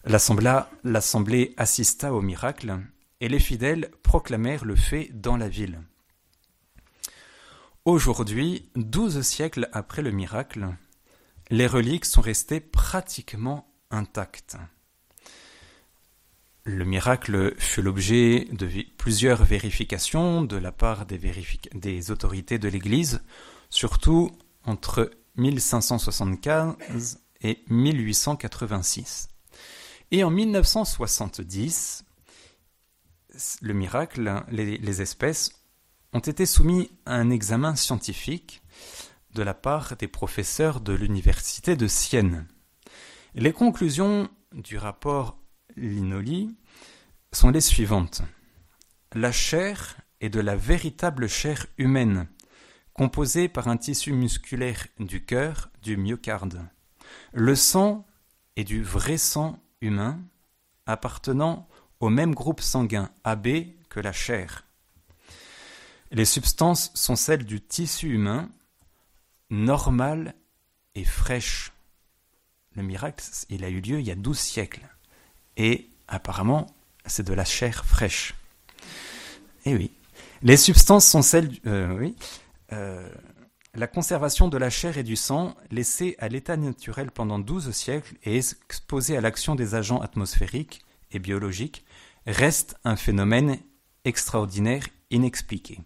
L'assemblée 0.04 1.54
assista 1.56 2.12
au 2.12 2.20
miracle, 2.20 2.80
et 3.20 3.28
les 3.28 3.38
fidèles 3.38 3.92
proclamèrent 4.02 4.64
le 4.64 4.74
fait 4.74 5.08
dans 5.14 5.36
la 5.36 5.48
ville. 5.48 5.80
Aujourd'hui, 7.84 8.68
douze 8.74 9.22
siècles 9.22 9.68
après 9.72 10.02
le 10.02 10.10
miracle, 10.10 10.66
les 11.52 11.66
reliques 11.66 12.06
sont 12.06 12.22
restées 12.22 12.60
pratiquement 12.60 13.68
intactes. 13.90 14.56
Le 16.64 16.86
miracle 16.86 17.54
fut 17.58 17.82
l'objet 17.82 18.48
de 18.52 18.70
plusieurs 18.96 19.44
vérifications 19.44 20.42
de 20.42 20.56
la 20.56 20.72
part 20.72 21.04
des, 21.04 22.10
autorités 22.10 22.58
de 22.58 22.68
l'Église, 22.68 23.20
surtout 23.68 24.30
entre 24.64 25.10
1575 25.36 27.20
et 27.42 27.58
1886. 27.68 29.28
Et 30.10 30.24
en 30.24 30.30
1970, 30.30 32.04
le 33.60 33.74
miracle, 33.74 34.42
les, 34.50 35.02
espèces, 35.02 35.52
ont 36.14 36.20
été 36.20 36.46
soumis 36.46 36.90
à 37.04 37.16
un 37.16 37.28
examen 37.28 37.76
scientifique 37.76 38.62
de 39.34 39.42
la 39.42 39.54
part 39.54 39.96
des 39.96 40.08
professeurs 40.08 40.80
de 40.80 40.92
l'université 40.92 41.76
de 41.76 41.86
Sienne. 41.86 42.46
Les 43.34 43.52
conclusions 43.52 44.28
du 44.52 44.76
rapport 44.76 45.38
Linoli 45.76 46.56
sont 47.32 47.50
les 47.50 47.60
suivantes. 47.60 48.22
La 49.14 49.32
chair 49.32 49.96
est 50.20 50.28
de 50.28 50.40
la 50.40 50.56
véritable 50.56 51.28
chair 51.28 51.66
humaine, 51.78 52.28
composée 52.92 53.48
par 53.48 53.68
un 53.68 53.76
tissu 53.76 54.12
musculaire 54.12 54.86
du 54.98 55.24
cœur, 55.24 55.70
du 55.82 55.96
myocarde. 55.96 56.60
Le 57.32 57.54
sang 57.54 58.06
est 58.56 58.64
du 58.64 58.82
vrai 58.82 59.16
sang 59.16 59.58
humain, 59.80 60.20
appartenant 60.86 61.68
au 62.00 62.10
même 62.10 62.34
groupe 62.34 62.60
sanguin 62.60 63.10
AB 63.24 63.48
que 63.88 64.00
la 64.00 64.12
chair. 64.12 64.66
Les 66.10 66.26
substances 66.26 66.90
sont 66.94 67.16
celles 67.16 67.44
du 67.44 67.60
tissu 67.60 68.12
humain, 68.12 68.50
normales 69.52 70.34
et 70.96 71.04
fraîches. 71.04 71.72
Le 72.74 72.82
miracle, 72.82 73.22
il 73.50 73.64
a 73.64 73.68
eu 73.68 73.80
lieu 73.80 74.00
il 74.00 74.06
y 74.06 74.10
a 74.10 74.16
douze 74.16 74.38
siècles. 74.38 74.88
Et 75.56 75.90
apparemment, 76.08 76.66
c'est 77.06 77.26
de 77.26 77.34
la 77.34 77.44
chair 77.44 77.84
fraîche. 77.84 78.34
Eh 79.64 79.76
oui. 79.76 79.92
Les 80.42 80.56
substances 80.56 81.06
sont 81.06 81.22
celles. 81.22 81.50
Euh, 81.66 81.96
oui. 81.98 82.16
Euh, 82.72 83.08
la 83.74 83.86
conservation 83.86 84.48
de 84.48 84.58
la 84.58 84.70
chair 84.70 84.98
et 84.98 85.02
du 85.02 85.16
sang, 85.16 85.54
laissée 85.70 86.16
à 86.18 86.28
l'état 86.28 86.56
naturel 86.56 87.10
pendant 87.10 87.38
douze 87.38 87.70
siècles 87.70 88.16
et 88.24 88.38
exposée 88.38 89.16
à 89.16 89.20
l'action 89.20 89.54
des 89.54 89.74
agents 89.74 90.00
atmosphériques 90.00 90.82
et 91.10 91.18
biologiques, 91.18 91.84
reste 92.26 92.76
un 92.84 92.96
phénomène 92.96 93.58
extraordinaire, 94.04 94.84
inexpliqué. 95.10 95.78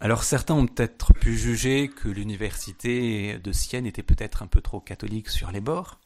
Alors 0.00 0.22
certains 0.22 0.54
ont 0.54 0.66
peut-être 0.66 1.12
pu 1.12 1.36
juger 1.36 1.88
que 1.88 2.08
l'université 2.08 3.38
de 3.38 3.52
Sienne 3.52 3.86
était 3.86 4.02
peut-être 4.02 4.42
un 4.42 4.46
peu 4.46 4.60
trop 4.60 4.80
catholique 4.80 5.28
sur 5.28 5.50
les 5.50 5.60
bords. 5.60 5.98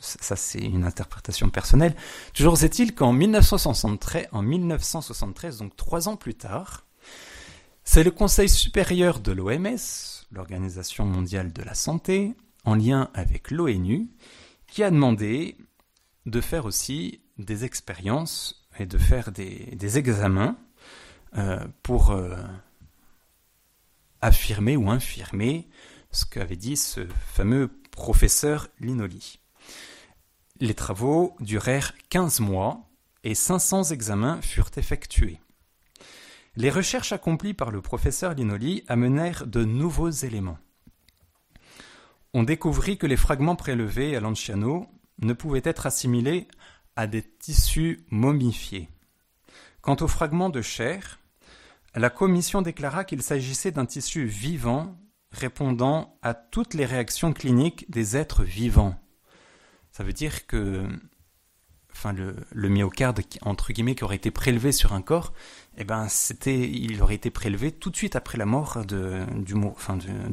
Ça, 0.00 0.36
c'est 0.36 0.60
une 0.60 0.84
interprétation 0.84 1.50
personnelle. 1.50 1.94
Toujours 2.32 2.62
est-il 2.62 2.94
qu'en 2.94 3.12
1973, 3.12 4.28
en 4.32 4.42
1973, 4.42 5.58
donc 5.58 5.76
trois 5.76 6.08
ans 6.08 6.16
plus 6.16 6.34
tard, 6.34 6.86
c'est 7.84 8.04
le 8.04 8.10
Conseil 8.10 8.48
supérieur 8.48 9.20
de 9.20 9.32
l'OMS, 9.32 9.76
l'Organisation 10.32 11.04
mondiale 11.04 11.52
de 11.52 11.62
la 11.62 11.74
santé, 11.74 12.34
en 12.64 12.74
lien 12.74 13.10
avec 13.14 13.50
l'ONU, 13.50 14.08
qui 14.66 14.82
a 14.82 14.90
demandé 14.90 15.56
de 16.26 16.40
faire 16.40 16.64
aussi 16.64 17.20
des 17.38 17.64
expériences 17.64 18.66
et 18.78 18.86
de 18.86 18.98
faire 18.98 19.30
des, 19.30 19.98
examens 19.98 20.56
euh, 21.36 21.64
pour 21.82 22.10
euh, 22.10 22.36
affirmer 24.20 24.76
ou 24.76 24.90
infirmer 24.90 25.68
ce 26.10 26.24
qu'avait 26.24 26.56
dit 26.56 26.76
ce 26.76 27.06
fameux 27.34 27.70
professeur 27.90 28.68
Linoli. 28.80 29.38
Les 30.60 30.74
travaux 30.74 31.34
durèrent 31.40 31.92
15 32.08 32.40
mois 32.40 32.88
et 33.24 33.34
500 33.34 33.90
examens 33.90 34.40
furent 34.40 34.70
effectués. 34.76 35.40
Les 36.56 36.70
recherches 36.70 37.12
accomplies 37.12 37.52
par 37.52 37.70
le 37.70 37.82
professeur 37.82 38.32
Linoli 38.32 38.82
amenèrent 38.88 39.46
de 39.46 39.64
nouveaux 39.64 40.10
éléments. 40.10 40.58
On 42.32 42.42
découvrit 42.42 42.96
que 42.96 43.06
les 43.06 43.16
fragments 43.16 43.56
prélevés 43.56 44.16
à 44.16 44.20
Lanciano 44.20 44.88
ne 45.18 45.32
pouvaient 45.32 45.62
être 45.64 45.86
assimilés 45.86 46.48
à 46.94 47.06
des 47.06 47.22
tissus 47.22 48.06
momifiés. 48.10 48.88
Quant 49.82 49.96
aux 50.00 50.08
fragments 50.08 50.50
de 50.50 50.62
chair, 50.62 51.18
la 51.98 52.10
commission 52.10 52.62
déclara 52.62 53.04
qu'il 53.04 53.22
s'agissait 53.22 53.70
d'un 53.70 53.86
tissu 53.86 54.26
vivant 54.26 54.96
répondant 55.30 56.18
à 56.22 56.34
toutes 56.34 56.74
les 56.74 56.86
réactions 56.86 57.32
cliniques 57.32 57.90
des 57.90 58.16
êtres 58.16 58.44
vivants. 58.44 58.94
Ça 59.92 60.04
veut 60.04 60.12
dire 60.12 60.46
que 60.46 60.86
le, 62.52 62.68
myocarde 62.68 63.20
entre 63.42 63.72
guillemets 63.72 63.94
qui 63.94 64.04
aurait 64.04 64.16
été 64.16 64.30
prélevé 64.30 64.72
sur 64.72 64.92
un 64.92 65.02
corps, 65.02 65.32
eh 65.76 65.84
ben 65.84 66.08
c'était 66.08 66.58
il 66.58 67.02
aurait 67.02 67.14
été 67.14 67.30
prélevé 67.30 67.72
tout 67.72 67.90
de 67.90 67.96
suite 67.96 68.16
après 68.16 68.38
la 68.38 68.46
mort 68.46 68.84
de, 68.84 69.24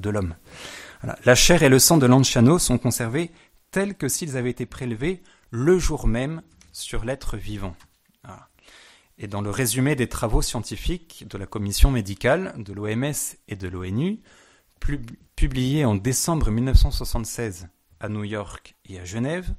l'homme. 0.10 0.36
La 1.26 1.36
chair 1.36 1.64
et 1.64 1.70
le 1.70 1.80
sang 1.80 1.98
de 1.98 2.06
Lanciano 2.06 2.60
sont 2.60 2.78
conservés 2.78 3.32
tels 3.72 3.96
que 3.96 4.08
s'ils 4.08 4.38
avaient 4.38 4.52
été 4.52 4.66
prélevés 4.66 5.24
le 5.50 5.80
jour 5.80 6.08
même 6.08 6.42
sur 6.72 7.06
l'être 7.06 7.38
vivant. 7.38 7.76
Et 9.18 9.28
dans 9.28 9.42
le 9.42 9.50
résumé 9.50 9.96
des 9.96 10.10
travaux 10.10 10.42
scientifiques 10.42 11.26
de 11.28 11.38
la 11.38 11.46
commission 11.46 11.92
médicale 11.92 12.54
de 12.58 12.74
l'OMS 12.74 13.14
et 13.48 13.56
de 13.56 13.68
l'ONU, 13.68 14.20
publié 15.36 15.86
en 15.86 15.96
décembre 15.96 16.52
1976 16.52 17.68
à 18.00 18.10
New 18.10 18.24
York 18.24 18.76
et 18.86 19.00
à 19.00 19.06
Genève, 19.06 19.54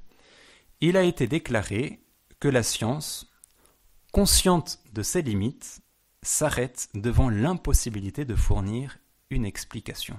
il 0.80 0.96
a 0.96 1.02
été 1.02 1.26
déclaré 1.26 2.00
que 2.40 2.48
la 2.48 2.62
science, 2.62 3.32
consciente 4.12 4.80
de 4.92 5.02
ses 5.02 5.22
limites, 5.22 5.80
s'arrête 6.22 6.88
devant 6.94 7.28
l'impossibilité 7.28 8.24
de 8.24 8.34
fournir 8.34 8.98
une 9.30 9.46
explication. 9.46 10.18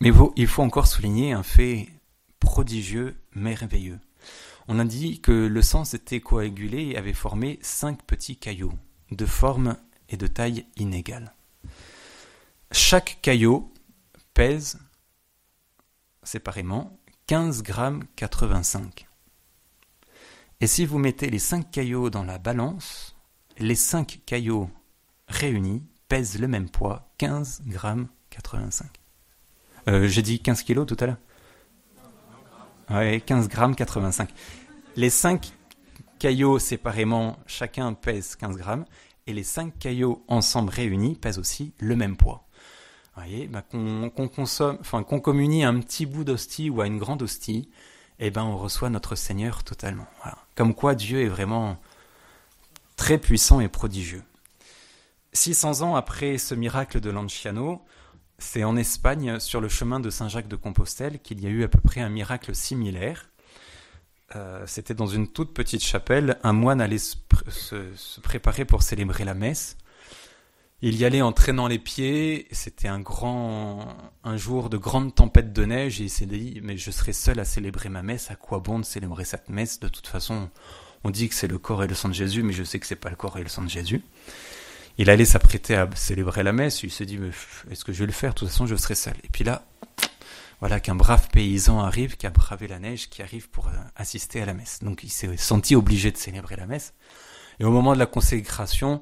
Mais 0.00 0.10
il 0.36 0.46
faut 0.46 0.62
encore 0.62 0.86
souligner 0.86 1.32
un 1.32 1.42
fait 1.42 1.88
prodigieux, 2.40 3.16
merveilleux. 3.34 4.00
On 4.68 4.78
a 4.78 4.84
dit 4.84 5.20
que 5.20 5.32
le 5.32 5.62
sang 5.62 5.84
s'était 5.84 6.20
coagulé 6.20 6.88
et 6.88 6.98
avait 6.98 7.14
formé 7.14 7.58
cinq 7.62 8.02
petits 8.02 8.36
caillots, 8.36 8.74
de 9.10 9.24
forme 9.24 9.78
et 10.10 10.18
de 10.18 10.26
taille 10.26 10.66
inégales. 10.76 11.34
Chaque 12.70 13.18
caillot 13.22 13.72
pèse 14.34 14.78
séparément 16.22 17.00
15 17.28 17.62
grammes 17.62 18.04
85. 18.16 19.06
Et 20.60 20.66
si 20.66 20.84
vous 20.84 20.98
mettez 20.98 21.30
les 21.30 21.38
5 21.38 21.70
caillots 21.70 22.10
dans 22.10 22.24
la 22.24 22.38
balance, 22.38 23.16
les 23.58 23.74
5 23.74 24.20
caillots 24.26 24.68
réunis 25.28 25.86
pèsent 26.08 26.38
le 26.38 26.48
même 26.48 26.68
poids, 26.68 27.10
15 27.18 27.62
grammes 27.66 28.08
85. 28.30 28.86
Euh, 29.88 30.08
J'ai 30.08 30.22
dit 30.22 30.40
15 30.40 30.62
kilos 30.62 30.86
tout 30.86 30.96
à 31.00 31.06
l'heure 31.06 31.18
Ouais, 32.90 33.22
15 33.24 33.48
grammes 33.48 33.74
85. 33.74 34.28
Les 34.96 35.10
5 35.10 35.52
caillots 36.18 36.58
séparément, 36.58 37.36
chacun 37.46 37.92
pèse 37.92 38.36
15 38.36 38.56
grammes, 38.56 38.84
et 39.26 39.32
les 39.32 39.44
5 39.44 39.78
caillots 39.78 40.22
ensemble 40.28 40.70
réunis 40.70 41.14
pèsent 41.14 41.38
aussi 41.38 41.72
le 41.78 41.96
même 41.96 42.16
poids 42.16 42.48
voyez, 43.18 43.46
bah, 43.48 43.62
qu'on 43.62 44.10
consomme, 44.28 44.78
enfin 44.80 45.02
qu'on 45.02 45.20
communie 45.20 45.64
un 45.64 45.78
petit 45.80 46.06
bout 46.06 46.24
d'hostie 46.24 46.70
ou 46.70 46.80
à 46.80 46.86
une 46.86 46.98
grande 46.98 47.22
hostie, 47.22 47.68
eh 48.18 48.30
ben 48.30 48.42
on 48.42 48.56
reçoit 48.56 48.90
notre 48.90 49.14
Seigneur 49.14 49.64
totalement. 49.64 50.06
Comme 50.54 50.74
quoi 50.74 50.94
Dieu 50.94 51.22
est 51.22 51.28
vraiment 51.28 51.78
très 52.96 53.18
puissant 53.18 53.60
et 53.60 53.68
prodigieux. 53.68 54.22
600 55.32 55.82
ans 55.82 55.96
après 55.96 56.38
ce 56.38 56.54
miracle 56.54 57.00
de 57.00 57.10
Lanciano, 57.10 57.84
c'est 58.38 58.64
en 58.64 58.76
Espagne, 58.76 59.40
sur 59.40 59.60
le 59.60 59.68
chemin 59.68 60.00
de 60.00 60.10
Saint-Jacques 60.10 60.48
de 60.48 60.56
Compostelle, 60.56 61.18
qu'il 61.20 61.40
y 61.40 61.46
a 61.46 61.50
eu 61.50 61.64
à 61.64 61.68
peu 61.68 61.80
près 61.80 62.00
un 62.00 62.08
miracle 62.08 62.54
similaire. 62.54 63.30
Euh, 64.36 64.64
c'était 64.66 64.94
dans 64.94 65.06
une 65.06 65.28
toute 65.28 65.54
petite 65.54 65.82
chapelle. 65.82 66.38
Un 66.42 66.52
moine 66.52 66.80
allait 66.80 66.98
se 66.98 67.16
préparer 68.20 68.64
pour 68.64 68.82
célébrer 68.82 69.24
la 69.24 69.34
messe. 69.34 69.76
Il 70.80 70.94
y 70.94 71.04
allait 71.04 71.22
en 71.22 71.32
traînant 71.32 71.66
les 71.66 71.80
pieds. 71.80 72.46
C'était 72.52 72.86
un 72.86 73.00
grand, 73.00 73.96
un 74.22 74.36
jour 74.36 74.70
de 74.70 74.76
grande 74.76 75.12
tempête 75.12 75.52
de 75.52 75.64
neige 75.64 76.00
et 76.00 76.04
il 76.04 76.10
s'est 76.10 76.26
dit, 76.26 76.60
mais 76.62 76.76
je 76.76 76.92
serai 76.92 77.12
seul 77.12 77.40
à 77.40 77.44
célébrer 77.44 77.88
ma 77.88 78.02
messe. 78.02 78.30
À 78.30 78.36
quoi 78.36 78.60
bon 78.60 78.78
de 78.78 78.84
célébrer 78.84 79.24
cette 79.24 79.48
messe? 79.48 79.80
De 79.80 79.88
toute 79.88 80.06
façon, 80.06 80.48
on 81.02 81.10
dit 81.10 81.28
que 81.28 81.34
c'est 81.34 81.48
le 81.48 81.58
corps 81.58 81.82
et 81.82 81.88
le 81.88 81.96
sang 81.96 82.08
de 82.08 82.14
Jésus, 82.14 82.44
mais 82.44 82.52
je 82.52 82.62
sais 82.62 82.78
que 82.78 82.86
c'est 82.86 82.94
pas 82.94 83.10
le 83.10 83.16
corps 83.16 83.38
et 83.38 83.42
le 83.42 83.48
sang 83.48 83.62
de 83.62 83.68
Jésus. 83.68 84.02
Il 84.98 85.10
allait 85.10 85.24
s'apprêter 85.24 85.76
à 85.76 85.88
célébrer 85.94 86.42
la 86.42 86.52
messe. 86.52 86.82
Il 86.82 86.90
s'est 86.90 87.06
dit, 87.06 87.18
est-ce 87.70 87.84
que 87.84 87.92
je 87.92 88.00
vais 88.00 88.06
le 88.06 88.12
faire? 88.12 88.34
De 88.34 88.40
toute 88.40 88.48
façon, 88.48 88.66
je 88.66 88.76
serai 88.76 88.94
seul. 88.94 89.14
Et 89.24 89.28
puis 89.28 89.44
là, 89.44 89.64
voilà 90.60 90.80
qu'un 90.80 90.96
brave 90.96 91.28
paysan 91.30 91.78
arrive, 91.78 92.16
qui 92.16 92.26
a 92.26 92.30
bravé 92.30 92.66
la 92.66 92.80
neige, 92.80 93.08
qui 93.08 93.22
arrive 93.22 93.48
pour 93.48 93.68
euh, 93.68 93.72
assister 93.94 94.42
à 94.42 94.46
la 94.46 94.54
messe. 94.54 94.80
Donc 94.82 95.04
il 95.04 95.10
s'est 95.10 95.36
senti 95.36 95.76
obligé 95.76 96.10
de 96.10 96.16
célébrer 96.16 96.56
la 96.56 96.66
messe. 96.66 96.94
Et 97.60 97.64
au 97.64 97.70
moment 97.70 97.94
de 97.94 97.98
la 97.98 98.06
consécration, 98.06 99.00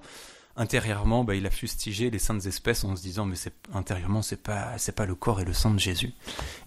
intérieurement, 0.57 1.25
bah, 1.25 1.35
il 1.35 1.47
a 1.47 1.51
fustigé 1.51 2.11
les 2.11 2.19
saintes 2.19 2.45
espèces 2.45 2.85
en 2.85 2.95
se 2.95 3.03
disant 3.03 3.25
mais 3.25 3.37
intérieurement 3.73 4.23
c'est 4.23 4.43
pas 4.43 4.79
c'est 4.79 4.95
pas 4.95 5.07
le 5.07 5.15
corps 5.15 5.41
et 5.41 5.45
le 5.45 5.55
sang 5.55 5.71
de 5.71 5.79
Jésus. 5.79 6.13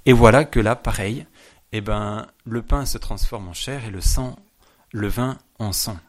Et 0.05 0.13
voilà 0.13 0.43
que 0.43 0.59
là, 0.59 0.75
pareil, 0.75 1.27
eh 1.71 1.81
ben 1.81 2.27
le 2.45 2.61
pain 2.63 2.85
se 2.85 2.97
transforme 2.97 3.47
en 3.47 3.53
chair 3.53 3.85
et 3.85 3.91
le 3.91 4.01
sang, 4.01 4.37
le 4.91 5.07
vin 5.07 5.37
en 5.59 5.71
sang. 5.71 5.99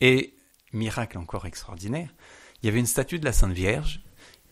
Et 0.00 0.34
miracle 0.72 1.18
encore 1.18 1.46
extraordinaire, 1.46 2.10
il 2.62 2.66
y 2.66 2.68
avait 2.68 2.80
une 2.80 2.86
statue 2.86 3.18
de 3.18 3.24
la 3.24 3.32
Sainte 3.32 3.52
Vierge 3.52 4.00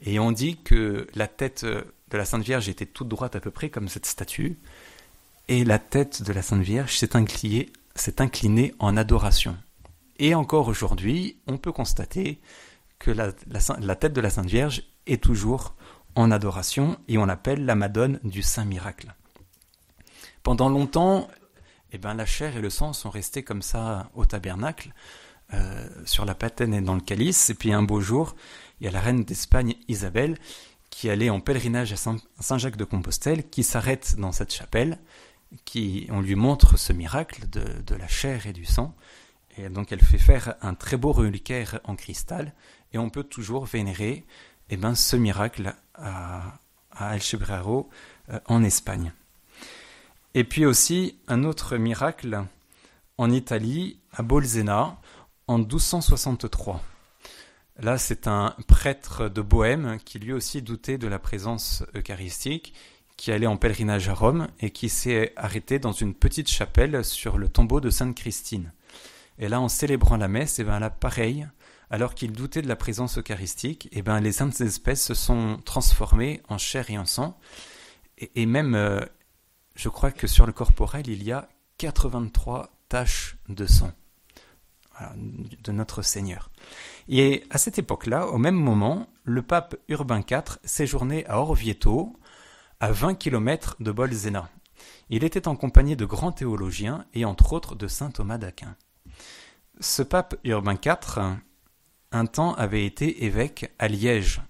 et 0.03 0.19
on 0.19 0.33
dit 0.33 0.57
que 0.57 1.07
la 1.15 1.27
tête 1.27 1.65
de 1.65 2.17
la 2.17 2.25
Sainte 2.25 2.45
Vierge 2.45 2.69
était 2.69 2.87
toute 2.87 3.09
droite 3.09 3.37
à 3.37 3.41
peu 3.41 3.51
près 3.51 3.71
comme 3.71 3.89
cette 3.89 4.07
statue 4.07 4.59
et 5.49 5.65
la 5.65 5.79
tête 5.79 6.23
de 6.23 6.33
la 6.33 6.43
Sainte 6.43 6.63
Vierge 6.63 6.97
s'est 6.97 7.17
inclinée, 7.17 7.71
s'est 7.95 8.21
incliné 8.21 8.75
en 8.79 8.97
adoration. 8.97 9.57
Et 10.19 10.35
encore 10.35 10.69
aujourd'hui, 10.69 11.39
on 11.47 11.59
peut 11.59 11.73
constater 11.73 12.41
que 12.99 13.11
la, 13.11 13.33
tête 13.97 14.13
de 14.13 14.21
la 14.21 14.31
Sainte 14.31 14.47
Vierge 14.47 14.85
est 15.07 15.23
toujours 15.23 15.75
en 16.15 16.31
adoration 16.31 16.97
et 17.09 17.19
on 17.19 17.27
l'appelle 17.27 17.65
la 17.65 17.75
Madone 17.75 18.21
du 18.23 18.43
Saint 18.43 18.65
Miracle. 18.65 19.15
Pendant 20.43 20.69
longtemps, 20.69 21.29
eh 21.93 21.99
ben, 21.99 22.15
la 22.15 22.27
chair 22.27 22.57
et 22.57 22.61
le 22.61 22.71
sang 22.71 22.93
sont 22.93 23.11
restés 23.11 23.43
comme 23.43 23.63
ça 23.63 24.11
au 24.15 24.25
tabernacle, 24.25 24.93
euh, 25.53 25.89
sur 26.05 26.25
la 26.25 26.35
patène 26.35 26.75
et 26.75 26.81
dans 26.81 26.95
le 26.95 27.01
calice. 27.01 27.51
Et 27.51 27.55
puis 27.55 27.73
un 27.73 27.83
beau 27.83 28.01
jour, 28.01 28.35
il 28.81 28.85
y 28.85 28.89
a 28.89 28.91
la 28.91 29.01
reine 29.01 29.25
d'Espagne 29.25 29.75
Isabelle 29.89 30.39
qui 30.91 31.11
allait 31.11 31.31
en 31.31 31.41
pèlerinage 31.41 31.93
à 31.93 31.97
Saint-Jacques 32.41 32.77
de 32.77 32.85
Compostelle, 32.85 33.49
qui 33.49 33.65
s'arrête 33.65 34.15
dans 34.17 34.31
cette 34.31 34.55
chapelle, 34.55 34.99
qui 35.65 36.07
on 36.11 36.21
lui 36.21 36.37
montre 36.37 36.79
ce 36.79 36.93
miracle 36.93 37.49
de, 37.51 37.95
la 37.95 38.07
chair 38.07 38.47
et 38.47 38.53
du 38.53 38.65
sang. 38.65 38.95
Et 39.59 39.69
donc 39.69 39.91
elle 39.91 40.01
fait 40.01 40.19
faire 40.19 40.55
un 40.63 40.75
très 40.75 40.97
beau 40.97 41.13
reliquaire 41.13 41.81
en 41.85 41.97
cristal, 41.97 42.53
et 42.93 42.99
on 42.99 43.11
peut 43.11 43.25
toujours 43.25 43.65
vénérer 43.65 44.25
eh 44.71 44.77
ben, 44.77 44.95
ce 44.95 45.17
miracle 45.17 45.75
à, 45.95 46.59
à 46.93 47.17
El 47.17 47.23
Chebrero 47.23 47.91
euh, 48.31 48.39
en 48.47 48.63
Espagne. 48.63 49.13
Et 50.35 50.45
puis 50.45 50.65
aussi 50.65 51.19
un 51.29 51.45
autre 51.45 51.77
miracle 51.77 52.45
en 53.19 53.31
Italie, 53.31 53.99
à 54.13 54.23
Bolsena, 54.23 54.99
en 55.47 55.59
1263. 55.59 56.83
Là, 57.81 57.99
c'est 57.99 58.29
un 58.29 58.55
prêtre 58.69 59.29
de 59.29 59.43
Bohême 59.43 59.99
qui 60.05 60.19
lui 60.19 60.33
aussi 60.33 60.63
doutait 60.63 60.99
de 60.99 61.09
la 61.09 61.19
présence 61.19 61.83
eucharistique, 61.95 62.73
qui 63.17 63.33
allait 63.33 63.47
en 63.47 63.57
pèlerinage 63.57 64.09
à 64.09 64.15
Rome 64.15 64.49
et 64.61 64.71
qui 64.71 64.89
s'est 64.89 65.33
arrêté 65.37 65.79
dans 65.79 65.93
une 65.93 66.15
petite 66.15 66.49
chapelle 66.49 67.05
sur 67.05 67.39
le 67.39 67.49
tombeau 67.49 67.81
de 67.81 67.91
Sainte 67.91 68.17
Christine. 68.17 68.73
Et 69.39 69.49
là, 69.49 69.61
en 69.61 69.69
célébrant 69.69 70.17
la 70.17 70.29
messe, 70.29 70.59
et 70.59 70.63
eh 70.63 70.65
ben 70.65 70.79
là, 70.79 70.91
pareil, 70.91 71.49
alors 71.91 72.15
qu'il 72.15 72.33
doutait 72.33 72.63
de 72.63 72.69
la 72.69 72.77
présence 72.77 73.19
eucharistique, 73.19 73.89
eh 73.93 74.03
ben 74.03 74.21
les 74.21 74.33
saintes 74.33 74.61
espèces 74.61 75.05
se 75.05 75.15
sont 75.15 75.61
transformées 75.65 76.43
en 76.49 76.59
chair 76.59 76.91
et 76.91 76.99
en 76.99 77.07
sang. 77.07 77.39
Et, 78.19 78.47
même, 78.47 78.77
euh, 78.77 79.01
je 79.75 79.89
crois 79.89 80.13
que 80.13 80.29
sur 80.29 80.47
le 80.47 80.53
corporel, 80.53 81.09
il 81.09 81.25
y 81.25 81.33
a 81.33 81.49
83 81.79 82.71
taches 82.89 83.37
de 83.49 83.67
sang 83.67 83.93
de 85.63 85.73
notre 85.73 86.03
Seigneur. 86.03 86.51
Et 87.09 87.45
à 87.51 87.59
cette 87.59 87.79
époque-là, 87.79 88.29
au 88.29 88.39
même 88.39 88.55
moment, 88.55 89.09
le 89.25 89.43
pape 89.43 89.77
Urbain 89.89 90.21
IV 90.21 90.59
séjournait 90.65 91.27
à 91.27 91.39
Orvieto, 91.39 92.17
à 92.81 92.93
20 92.93 93.15
km 93.15 93.77
de 93.81 93.93
Bolsena. 93.93 94.49
Il 95.11 95.25
était 95.25 95.49
en 95.49 95.57
compagnie 95.57 95.97
de 95.97 96.05
grands 96.05 96.33
théologiens 96.33 97.07
et 97.15 97.25
entre 97.25 97.53
autres 97.53 97.75
de 97.75 97.89
saint 97.89 98.11
Thomas 98.11 98.39
d'Aquin. 98.39 98.77
Ce 99.81 100.03
pape 100.03 100.37
Urbain 100.45 100.79
IV, 100.83 101.39
un 102.13 102.27
temps, 102.27 102.55
avait 102.55 102.87
été 102.87 103.25
évêque 103.25 103.73
à 103.79 103.89
Liège. 103.89 104.41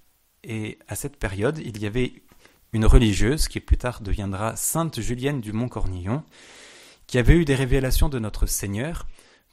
Et 0.42 0.78
à 0.88 0.94
cette 0.94 1.16
période, 1.16 1.59
il 1.59 1.80
y 1.80 1.87
avait 1.87 2.22
une 2.72 2.87
religieuse 2.87 3.48
qui 3.48 3.61
plus 3.61 3.78
tard 3.78 4.02
deviendra 4.02 4.57
sainte 4.57 5.00
Julienne 5.00 5.40
du 5.40 5.52
Mont-Cornillon, 5.52 6.22
qui 7.07 7.18
avait 7.18 7.37
eu 7.37 7.44
des 7.44 7.54
révélations 7.54 8.09
de 8.09 8.18
notre 8.18 8.46
Seigneur 8.46 9.07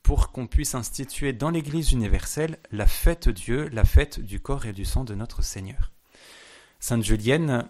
pour 0.04 0.32
qu'on 0.32 0.48
puisse 0.48 0.76
instituer 0.76 1.34
dans 1.34 1.50
l'Église 1.50 1.92
universelle 1.92 2.58
la 2.72 2.88
fête 2.88 3.30
Dieu, 3.30 3.70
la 3.72 3.86
fête 3.86 4.20
du 4.20 4.40
corps 4.40 4.66
et 4.66 4.74
du 4.74 4.86
sang 4.86 5.04
de 5.04 5.16
notre 5.16 5.42
Seigneur. 5.42 5.92
Sainte 6.80 7.04
Julienne, 7.04 7.68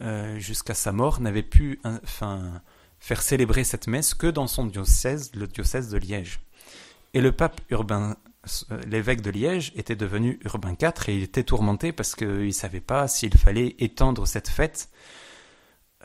euh, 0.00 0.38
jusqu'à 0.38 0.74
sa 0.74 0.92
mort, 0.92 1.20
n'avait 1.20 1.42
pu 1.42 1.80
enfin, 1.84 2.62
faire 2.98 3.22
célébrer 3.22 3.64
cette 3.64 3.86
messe 3.86 4.14
que 4.14 4.26
dans 4.26 4.46
son 4.46 4.64
diocèse, 4.64 5.32
le 5.34 5.46
diocèse 5.46 5.90
de 5.90 5.98
Liège. 5.98 6.40
Et 7.12 7.20
le 7.20 7.30
pape 7.32 7.60
Urbain, 7.70 8.16
euh, 8.70 8.80
l'évêque 8.86 9.20
de 9.20 9.30
Liège, 9.30 9.72
était 9.76 9.96
devenu 9.96 10.40
Urbain 10.44 10.74
IV 10.80 11.08
et 11.08 11.16
il 11.16 11.22
était 11.22 11.44
tourmenté 11.44 11.92
parce 11.92 12.14
qu'il 12.14 12.46
ne 12.46 12.50
savait 12.50 12.80
pas 12.80 13.06
s'il 13.06 13.36
fallait 13.36 13.76
étendre 13.78 14.26
cette 14.26 14.48
fête 14.48 14.88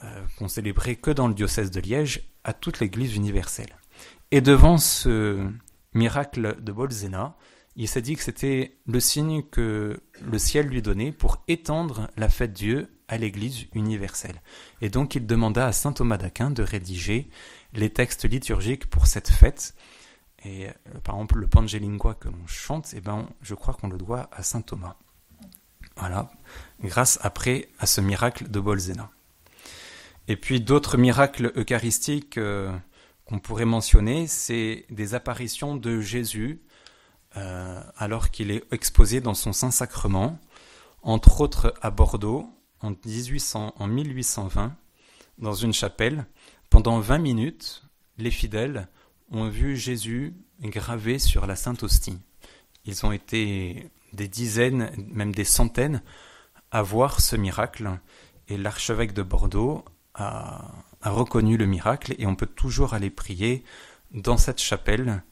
euh, 0.04 0.22
qu'on 0.38 0.48
célébrait 0.48 0.98
que 0.98 1.12
dans 1.12 1.28
le 1.28 1.34
diocèse 1.34 1.72
de 1.72 1.80
Liège 1.80 2.30
à 2.44 2.54
toute 2.54 2.80
l'Église 2.80 3.15
universelle. 3.15 3.76
Et 4.32 4.42
devant 4.42 4.78
ce, 4.78 5.50
miracle 5.93 6.58
de 6.62 6.71
Bolsena, 6.71 7.36
il 7.75 7.88
s'est 7.88 8.02
dit 8.02 8.15
que 8.15 8.23
c'était 8.23 8.78
le 8.88 8.99
signe 8.99 9.43
que 9.43 10.02
le 10.21 10.39
ciel 10.39 10.67
lui 10.67 10.82
donnait 10.82 11.12
pour 11.12 11.43
étendre 11.47 12.10
la 12.17 12.30
fête 12.30 12.54
Dieu 12.54 12.89
à 13.08 13.17
l'Église 13.17 13.67
universelle. 13.73 14.41
Et 14.82 14.89
donc 14.89 15.15
il 15.15 15.25
demanda 15.25 15.65
à 15.65 15.71
saint 15.71 15.93
Thomas 15.93 16.17
d'Aquin 16.17 16.52
de 16.52 16.62
rédiger 16.62 17.30
les 17.73 17.89
textes 17.89 18.25
liturgiques 18.25 18.89
pour 18.89 19.08
cette 19.08 19.30
fête. 19.30 19.75
Et 20.43 20.67
euh, 20.67 20.71
par 21.04 21.15
exemple, 21.15 21.38
le 21.38 21.47
Pangelingua 21.47 22.15
que 22.15 22.30
l'on 22.30 22.47
chante, 22.47 22.93
eh 22.95 23.02
ben, 23.02 23.28
je 23.41 23.56
crois 23.56 23.73
qu'on 23.73 23.89
le 23.89 23.97
doit 23.97 24.30
à 24.32 24.43
saint 24.43 24.62
Thomas. 24.62 24.95
Voilà, 25.95 26.32
grâce 26.82 27.19
après 27.21 27.69
à 27.80 27.86
ce 27.86 27.99
miracle 27.99 28.49
de 28.49 28.60
Bolsena. 28.60 29.10
Et 30.28 30.38
puis 30.38 30.62
d'autres 30.62 30.97
miracles 30.97 31.52
eucharistiques. 31.58 32.38
Euh, 32.38 32.71
qu'on 33.30 33.38
pourrait 33.38 33.65
mentionner, 33.65 34.26
c'est 34.26 34.88
des 34.89 35.13
apparitions 35.13 35.76
de 35.76 36.02
Jésus 36.02 36.63
euh, 37.38 37.80
alors 37.96 38.32
qu'il 38.32 38.50
est 38.50 38.63
exposé 38.74 39.22
dans 39.22 39.36
son 39.36 39.54
Saint-Sacrement, 39.54 40.39
entre 41.04 41.42
autres 41.42 41.76
à 41.84 41.92
Bordeaux 41.92 42.50
en, 42.82 42.89
1800, 42.89 43.76
en 43.78 43.88
1820, 43.88 44.76
dans 45.38 45.54
une 45.54 45.74
chapelle. 45.74 46.26
Pendant 46.72 47.00
20 47.00 47.20
minutes, 47.20 47.84
les 48.18 48.32
fidèles 48.32 48.88
ont 49.30 49.48
vu 49.48 49.78
Jésus 49.78 50.34
gravé 50.63 51.20
sur 51.20 51.46
la 51.46 51.56
Sainte 51.56 51.84
Hostie. 51.84 52.18
Ils 52.86 53.06
ont 53.06 53.12
été 53.12 53.92
des 54.12 54.28
dizaines, 54.28 54.89
même 55.08 55.36
des 55.36 55.44
centaines, 55.44 56.02
à 56.72 56.82
voir 56.82 57.22
ce 57.22 57.36
miracle. 57.36 57.92
Et 58.48 58.58
l'archevêque 58.58 59.13
de 59.13 59.22
Bordeaux 59.22 59.86
a, 60.15 60.72
a 61.01 61.12
reconnu 61.12 61.57
le 61.57 61.65
miracle 61.65 62.15
et 62.17 62.25
on 62.25 62.35
peut 62.35 62.45
toujours 62.45 62.93
aller 62.93 63.09
prier 63.09 63.63
dans 64.12 64.38
cette 64.38 64.62
chapelle 64.62 65.23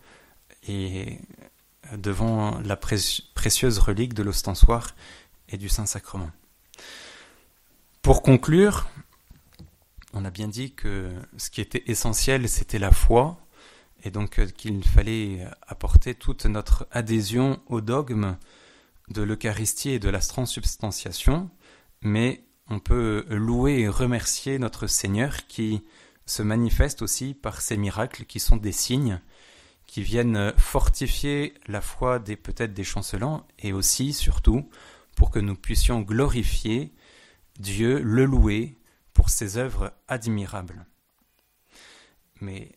et 0.67 1.19
devant 1.95 2.60
la 2.62 2.75
précieuse 2.75 3.80
relique 3.80 4.13
de 4.13 4.23
l'ostensoir 4.23 4.95
et 5.49 5.58
du 5.58 5.69
Saint-Sacrement. 5.69 6.32
Pour 8.01 8.21
conclure, 8.21 8.88
on 10.13 10.25
a 10.25 10.32
bien 10.32 10.47
dit 10.47 10.73
que 10.73 11.12
ce 11.38 11.49
qui 11.49 11.62
était 11.62 11.84
essentiel, 11.88 12.47
c'était 12.49 12.80
la 12.80 12.91
foi, 12.91 13.38
et 14.03 14.12
donc 14.12 14.45
qu'il 14.53 14.84
fallait 14.84 15.45
apporter 15.67 16.15
toute 16.15 16.45
notre 16.45 16.88
adhésion 16.91 17.60
au 17.67 17.82
dogme 17.82 18.38
de 19.10 19.21
l'Eucharistie 19.21 19.91
et 19.91 19.99
de 19.99 20.10
la 20.10 20.19
transubstantiation, 20.19 21.49
mais 22.01 22.43
on 22.69 22.80
peut 22.80 23.25
louer 23.30 23.80
et 23.80 23.88
remercier 23.88 24.60
notre 24.60 24.88
Seigneur 24.88 25.47
qui 25.47 25.84
se 26.25 26.43
manifeste 26.43 27.01
aussi 27.01 27.34
par 27.34 27.62
ces 27.62 27.77
miracles 27.77 28.25
qui 28.25 28.39
sont 28.39 28.58
des 28.58 28.71
signes 28.71 29.21
qui 29.86 30.03
viennent 30.03 30.53
fortifier 30.58 31.53
la 31.67 31.82
foi 31.82 32.19
des 32.19 32.36
peut-être 32.36 32.73
des 32.73 32.84
chancelants 32.84 33.47
et 33.60 33.71
aussi 33.71 34.13
surtout 34.13 34.69
pour 35.15 35.32
que 35.32 35.39
nous 35.39 35.56
puissions 35.56 36.01
glorifier 36.01 36.93
Dieu, 37.58 38.01
le 38.01 38.25
louer 38.25 38.77
pour 39.13 39.30
ses 39.30 39.58
œuvres 39.58 39.93
admirables. 40.08 40.86
Mais 42.41 42.73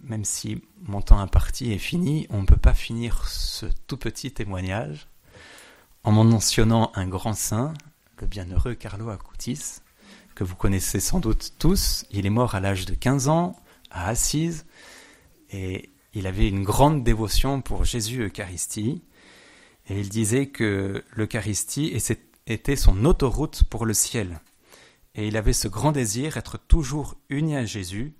même 0.00 0.24
si 0.24 0.62
mon 0.80 1.00
temps 1.00 1.18
imparti 1.18 1.72
est 1.72 1.78
fini, 1.78 2.26
on 2.30 2.40
ne 2.40 2.46
peut 2.46 2.56
pas 2.56 2.74
finir 2.74 3.28
ce 3.28 3.66
tout 3.86 3.96
petit 3.96 4.32
témoignage 4.32 5.08
en 6.02 6.12
mentionnant 6.12 6.90
un 6.94 7.06
grand 7.06 7.34
saint, 7.34 7.74
le 8.20 8.26
bienheureux 8.26 8.74
Carlo 8.74 9.10
Acutis, 9.10 9.80
que 10.34 10.44
vous 10.44 10.56
connaissez 10.56 11.00
sans 11.00 11.20
doute 11.20 11.54
tous. 11.58 12.06
Il 12.10 12.24
est 12.24 12.30
mort 12.30 12.54
à 12.54 12.60
l'âge 12.60 12.86
de 12.86 12.94
15 12.94 13.28
ans, 13.28 13.54
à 13.90 14.08
Assise, 14.08 14.64
et 15.50 15.90
il 16.14 16.26
avait 16.26 16.48
une 16.48 16.64
grande 16.64 17.04
dévotion 17.04 17.60
pour 17.60 17.84
Jésus 17.84 18.22
Eucharistie, 18.22 19.02
et 19.88 20.00
il 20.00 20.08
disait 20.08 20.46
que 20.46 21.04
l'Eucharistie 21.12 21.96
était 22.46 22.76
son 22.76 23.04
autoroute 23.04 23.64
pour 23.64 23.84
le 23.84 23.94
ciel. 23.94 24.40
Et 25.14 25.28
il 25.28 25.36
avait 25.36 25.52
ce 25.52 25.68
grand 25.68 25.92
désir, 25.92 26.36
être 26.38 26.58
toujours 26.58 27.16
uni 27.28 27.54
à 27.54 27.66
Jésus, 27.66 28.14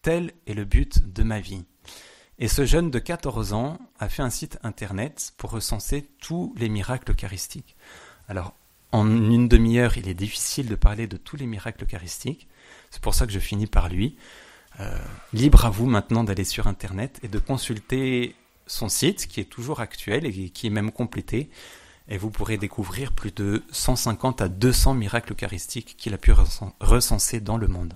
tel 0.00 0.32
est 0.46 0.54
le 0.54 0.64
but 0.64 1.12
de 1.12 1.22
ma 1.22 1.40
vie. 1.40 1.64
Et 2.38 2.48
ce 2.48 2.64
jeune 2.64 2.90
de 2.90 2.98
14 2.98 3.52
ans 3.52 3.78
a 3.98 4.08
fait 4.08 4.22
un 4.22 4.30
site 4.30 4.58
internet 4.62 5.34
pour 5.36 5.50
recenser 5.50 6.08
tous 6.20 6.54
les 6.56 6.68
miracles 6.68 7.12
eucharistiques. 7.12 7.76
Alors, 8.26 8.54
en 8.94 9.10
une 9.10 9.48
demi-heure, 9.48 9.98
il 9.98 10.08
est 10.08 10.14
difficile 10.14 10.68
de 10.68 10.76
parler 10.76 11.08
de 11.08 11.16
tous 11.16 11.36
les 11.36 11.46
miracles 11.46 11.82
eucharistiques. 11.82 12.46
C'est 12.92 13.02
pour 13.02 13.12
ça 13.12 13.26
que 13.26 13.32
je 13.32 13.40
finis 13.40 13.66
par 13.66 13.88
lui. 13.88 14.16
Euh, 14.78 14.96
libre 15.32 15.64
à 15.64 15.70
vous 15.70 15.86
maintenant 15.86 16.22
d'aller 16.22 16.44
sur 16.44 16.68
Internet 16.68 17.18
et 17.24 17.28
de 17.28 17.40
consulter 17.40 18.36
son 18.68 18.88
site 18.88 19.26
qui 19.26 19.40
est 19.40 19.50
toujours 19.50 19.80
actuel 19.80 20.26
et 20.26 20.50
qui 20.50 20.68
est 20.68 20.70
même 20.70 20.92
complété. 20.92 21.50
Et 22.08 22.18
vous 22.18 22.30
pourrez 22.30 22.56
découvrir 22.56 23.10
plus 23.10 23.34
de 23.34 23.64
150 23.72 24.40
à 24.40 24.48
200 24.48 24.94
miracles 24.94 25.32
eucharistiques 25.32 25.96
qu'il 25.98 26.14
a 26.14 26.18
pu 26.18 26.32
recenser 26.78 27.40
dans 27.40 27.56
le 27.56 27.66
monde. 27.66 27.94